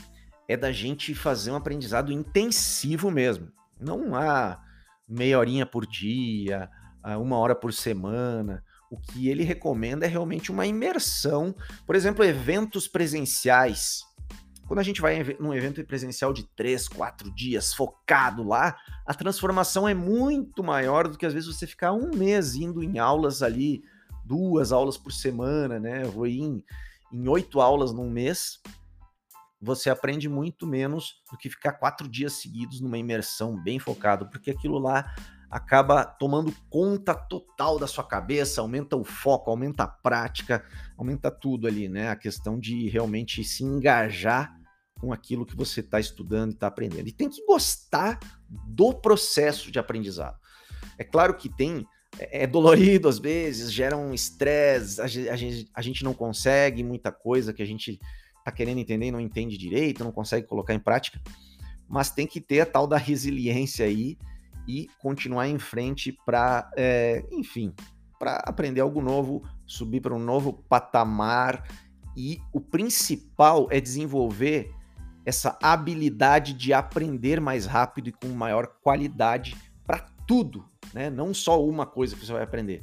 é 0.48 0.56
da 0.56 0.72
gente 0.72 1.14
fazer 1.14 1.50
um 1.50 1.56
aprendizado 1.56 2.12
intensivo 2.12 3.10
mesmo. 3.10 3.52
Não 3.78 4.14
há 4.14 4.60
meia 5.08 5.38
horinha 5.38 5.66
por 5.66 5.86
dia, 5.86 6.70
uma 7.18 7.36
hora 7.36 7.54
por 7.54 7.72
semana. 7.72 8.64
O 8.90 9.00
que 9.00 9.28
ele 9.28 9.42
recomenda 9.42 10.06
é 10.06 10.08
realmente 10.08 10.50
uma 10.50 10.66
imersão. 10.66 11.54
Por 11.86 11.96
exemplo, 11.96 12.24
eventos 12.24 12.86
presenciais. 12.86 14.02
Quando 14.66 14.80
a 14.80 14.82
gente 14.82 15.00
vai 15.00 15.22
num 15.38 15.54
evento 15.54 15.84
presencial 15.84 16.32
de 16.32 16.44
três, 16.56 16.88
quatro 16.88 17.32
dias, 17.32 17.72
focado 17.72 18.42
lá, 18.42 18.76
a 19.06 19.14
transformação 19.14 19.88
é 19.88 19.94
muito 19.94 20.62
maior 20.62 21.06
do 21.08 21.16
que 21.16 21.24
às 21.24 21.32
vezes 21.32 21.54
você 21.54 21.66
ficar 21.66 21.92
um 21.92 22.10
mês 22.10 22.54
indo 22.56 22.82
em 22.82 22.98
aulas 22.98 23.42
ali, 23.42 23.82
duas 24.24 24.72
aulas 24.72 24.96
por 24.96 25.12
semana, 25.12 25.78
né? 25.78 26.02
Eu 26.04 26.10
vou 26.10 26.26
em, 26.26 26.64
em 27.12 27.28
oito 27.28 27.60
aulas 27.60 27.92
num 27.92 28.10
mês, 28.10 28.60
você 29.60 29.88
aprende 29.88 30.28
muito 30.28 30.66
menos 30.66 31.22
do 31.30 31.38
que 31.38 31.48
ficar 31.48 31.72
quatro 31.72 32.08
dias 32.08 32.34
seguidos 32.34 32.80
numa 32.80 32.98
imersão 32.98 33.60
bem 33.62 33.78
focado, 33.78 34.28
porque 34.30 34.50
aquilo 34.50 34.78
lá 34.78 35.14
acaba 35.50 36.04
tomando 36.04 36.54
conta 36.68 37.14
total 37.14 37.78
da 37.78 37.86
sua 37.86 38.04
cabeça, 38.04 38.60
aumenta 38.60 38.96
o 38.96 39.04
foco, 39.04 39.50
aumenta 39.50 39.84
a 39.84 39.88
prática, 39.88 40.64
aumenta 40.96 41.30
tudo 41.30 41.66
ali, 41.66 41.88
né? 41.88 42.10
A 42.10 42.16
questão 42.16 42.58
de 42.58 42.88
realmente 42.88 43.42
se 43.44 43.64
engajar 43.64 44.54
com 45.00 45.12
aquilo 45.12 45.46
que 45.46 45.56
você 45.56 45.80
está 45.80 46.00
estudando 46.00 46.52
e 46.52 46.54
está 46.54 46.66
aprendendo. 46.66 47.08
E 47.08 47.12
tem 47.12 47.28
que 47.28 47.44
gostar 47.44 48.18
do 48.48 48.94
processo 48.94 49.70
de 49.70 49.78
aprendizado. 49.78 50.38
É 50.98 51.04
claro 51.04 51.36
que 51.36 51.48
tem 51.48 51.86
é, 52.18 52.44
é 52.44 52.46
dolorido 52.46 53.08
às 53.08 53.18
vezes, 53.18 53.72
gera 53.72 53.96
um 53.96 54.12
estresse, 54.12 55.00
a 55.00 55.06
gente, 55.06 55.70
a 55.74 55.82
gente 55.82 56.02
não 56.02 56.14
consegue 56.14 56.82
muita 56.82 57.12
coisa 57.12 57.52
que 57.52 57.62
a 57.62 57.66
gente 57.66 58.00
tá 58.44 58.50
querendo 58.50 58.78
entender 58.78 59.06
e 59.06 59.10
não 59.10 59.20
entende 59.20 59.58
direito, 59.58 60.04
não 60.04 60.12
consegue 60.12 60.46
colocar 60.46 60.72
em 60.72 60.78
prática, 60.78 61.20
mas 61.88 62.10
tem 62.10 62.26
que 62.26 62.40
ter 62.40 62.60
a 62.60 62.66
tal 62.66 62.86
da 62.86 62.96
resiliência 62.96 63.84
aí 63.84 64.16
e 64.66 64.88
continuar 64.98 65.48
em 65.48 65.58
frente 65.58 66.12
para, 66.24 66.70
é, 66.76 67.24
enfim, 67.32 67.74
para 68.18 68.36
aprender 68.46 68.80
algo 68.80 69.00
novo, 69.00 69.42
subir 69.66 70.00
para 70.00 70.14
um 70.14 70.18
novo 70.18 70.52
patamar 70.68 71.66
e 72.16 72.40
o 72.52 72.60
principal 72.60 73.68
é 73.70 73.80
desenvolver 73.80 74.70
essa 75.24 75.58
habilidade 75.62 76.52
de 76.52 76.72
aprender 76.72 77.40
mais 77.40 77.66
rápido 77.66 78.08
e 78.08 78.12
com 78.12 78.28
maior 78.28 78.66
qualidade 78.82 79.56
para 79.84 79.98
tudo, 80.26 80.64
né? 80.94 81.10
Não 81.10 81.34
só 81.34 81.64
uma 81.64 81.84
coisa 81.84 82.14
que 82.14 82.24
você 82.24 82.32
vai 82.32 82.42
aprender. 82.42 82.82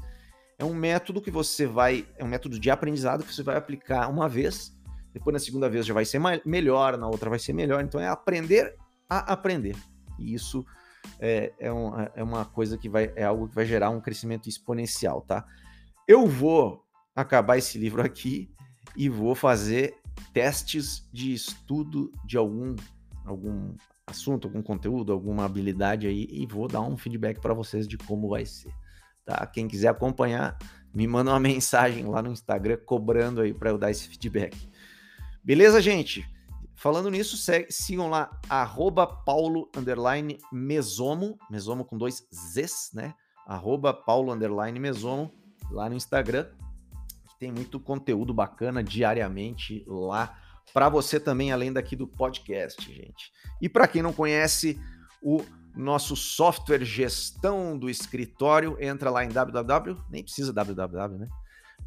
É 0.59 0.65
um 0.65 0.73
método 0.73 1.21
que 1.21 1.31
você 1.31 1.65
vai, 1.65 2.05
é 2.17 2.23
um 2.23 2.27
método 2.27 2.59
de 2.59 2.69
aprendizado 2.69 3.23
que 3.23 3.33
você 3.33 3.43
vai 3.43 3.55
aplicar 3.55 4.09
uma 4.09 4.29
vez 4.29 4.73
depois 5.13 5.33
na 5.33 5.39
segunda 5.39 5.69
vez 5.69 5.85
já 5.85 5.93
vai 5.93 6.05
ser 6.05 6.19
melhor, 6.43 6.97
na 6.97 7.07
outra 7.07 7.29
vai 7.29 7.37
ser 7.37 7.53
melhor. 7.53 7.83
Então 7.83 8.01
é 8.01 8.07
aprender 8.07 8.75
a 9.07 9.31
aprender. 9.31 9.75
E 10.17 10.33
isso 10.33 10.65
é, 11.19 11.53
é, 11.59 11.71
um, 11.71 11.91
é 12.15 12.23
uma 12.23 12.45
coisa 12.45 12.77
que 12.77 12.89
vai, 12.89 13.11
é 13.15 13.23
algo 13.23 13.47
que 13.47 13.55
vai 13.55 13.65
gerar 13.65 13.89
um 13.89 14.01
crescimento 14.01 14.49
exponencial, 14.49 15.21
tá? 15.21 15.45
Eu 16.07 16.27
vou 16.27 16.83
acabar 17.15 17.57
esse 17.57 17.77
livro 17.77 18.01
aqui 18.01 18.49
e 18.95 19.09
vou 19.09 19.35
fazer 19.35 19.95
testes 20.33 21.07
de 21.11 21.33
estudo 21.33 22.11
de 22.25 22.37
algum, 22.37 22.75
algum 23.25 23.75
assunto, 24.05 24.47
algum 24.47 24.61
conteúdo, 24.61 25.13
alguma 25.13 25.45
habilidade 25.45 26.07
aí 26.07 26.27
e 26.29 26.45
vou 26.45 26.67
dar 26.67 26.81
um 26.81 26.97
feedback 26.97 27.39
para 27.39 27.53
vocês 27.53 27.87
de 27.87 27.97
como 27.97 28.29
vai 28.29 28.45
ser. 28.45 28.73
Tá? 29.25 29.45
Quem 29.47 29.67
quiser 29.67 29.87
acompanhar, 29.87 30.57
me 30.93 31.07
manda 31.07 31.31
uma 31.31 31.39
mensagem 31.39 32.05
lá 32.05 32.21
no 32.21 32.31
Instagram 32.31 32.77
cobrando 32.85 33.41
aí 33.41 33.53
para 33.53 33.69
eu 33.69 33.77
dar 33.77 33.91
esse 33.91 34.07
feedback. 34.07 34.57
Beleza, 35.43 35.81
gente? 35.81 36.25
Falando 36.83 37.09
nisso, 37.09 37.37
sigam 37.69 38.09
lá, 38.09 38.29
arroba 38.49 39.07
paulo, 39.07 39.69
underline, 39.73 40.37
mesomo, 40.51 41.39
mesomo 41.49 41.85
com 41.85 41.97
dois 41.97 42.27
Zs, 42.29 42.91
né? 42.93 43.15
Arroba 43.47 43.93
paulo, 43.93 44.33
underline, 44.33 44.77
mesomo, 44.77 45.31
lá 45.71 45.87
no 45.87 45.95
Instagram, 45.95 46.45
que 47.29 47.39
tem 47.39 47.53
muito 47.53 47.79
conteúdo 47.79 48.33
bacana 48.33 48.83
diariamente 48.83 49.85
lá 49.87 50.37
para 50.73 50.89
você 50.89 51.21
também, 51.21 51.53
além 51.53 51.71
daqui 51.71 51.95
do 51.95 52.05
podcast, 52.05 52.85
gente. 52.93 53.31
E 53.61 53.69
para 53.69 53.87
quem 53.87 54.01
não 54.01 54.11
conhece 54.11 54.77
o 55.21 55.41
nosso 55.73 56.17
software 56.17 56.83
gestão 56.83 57.79
do 57.79 57.89
escritório, 57.89 58.75
entra 58.77 59.09
lá 59.09 59.23
em 59.23 59.29
www, 59.29 59.97
nem 60.09 60.21
precisa 60.21 60.51
www, 60.51 61.17
né? 61.17 61.29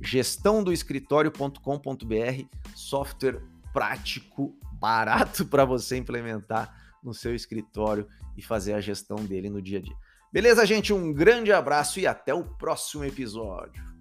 gestãodoescritório.com.br, 0.01 2.45
software 2.75 3.43
prático, 3.75 4.59
barato 4.79 5.45
para 5.47 5.65
você 5.65 5.97
implementar 5.97 6.75
no 7.03 7.15
seu 7.15 7.35
escritório 7.35 8.07
e 8.37 8.43
fazer 8.43 8.75
a 8.75 8.81
gestão 8.81 9.17
dele 9.17 9.49
no 9.49 9.63
dia 9.63 9.79
a 9.79 9.83
dia. 9.83 9.97
Beleza, 10.33 10.67
gente? 10.67 10.93
Um 10.93 11.13
grande 11.13 11.53
abraço 11.53 12.01
e 12.01 12.07
até 12.07 12.35
o 12.35 12.45
próximo 12.45 13.05
episódio. 13.05 13.96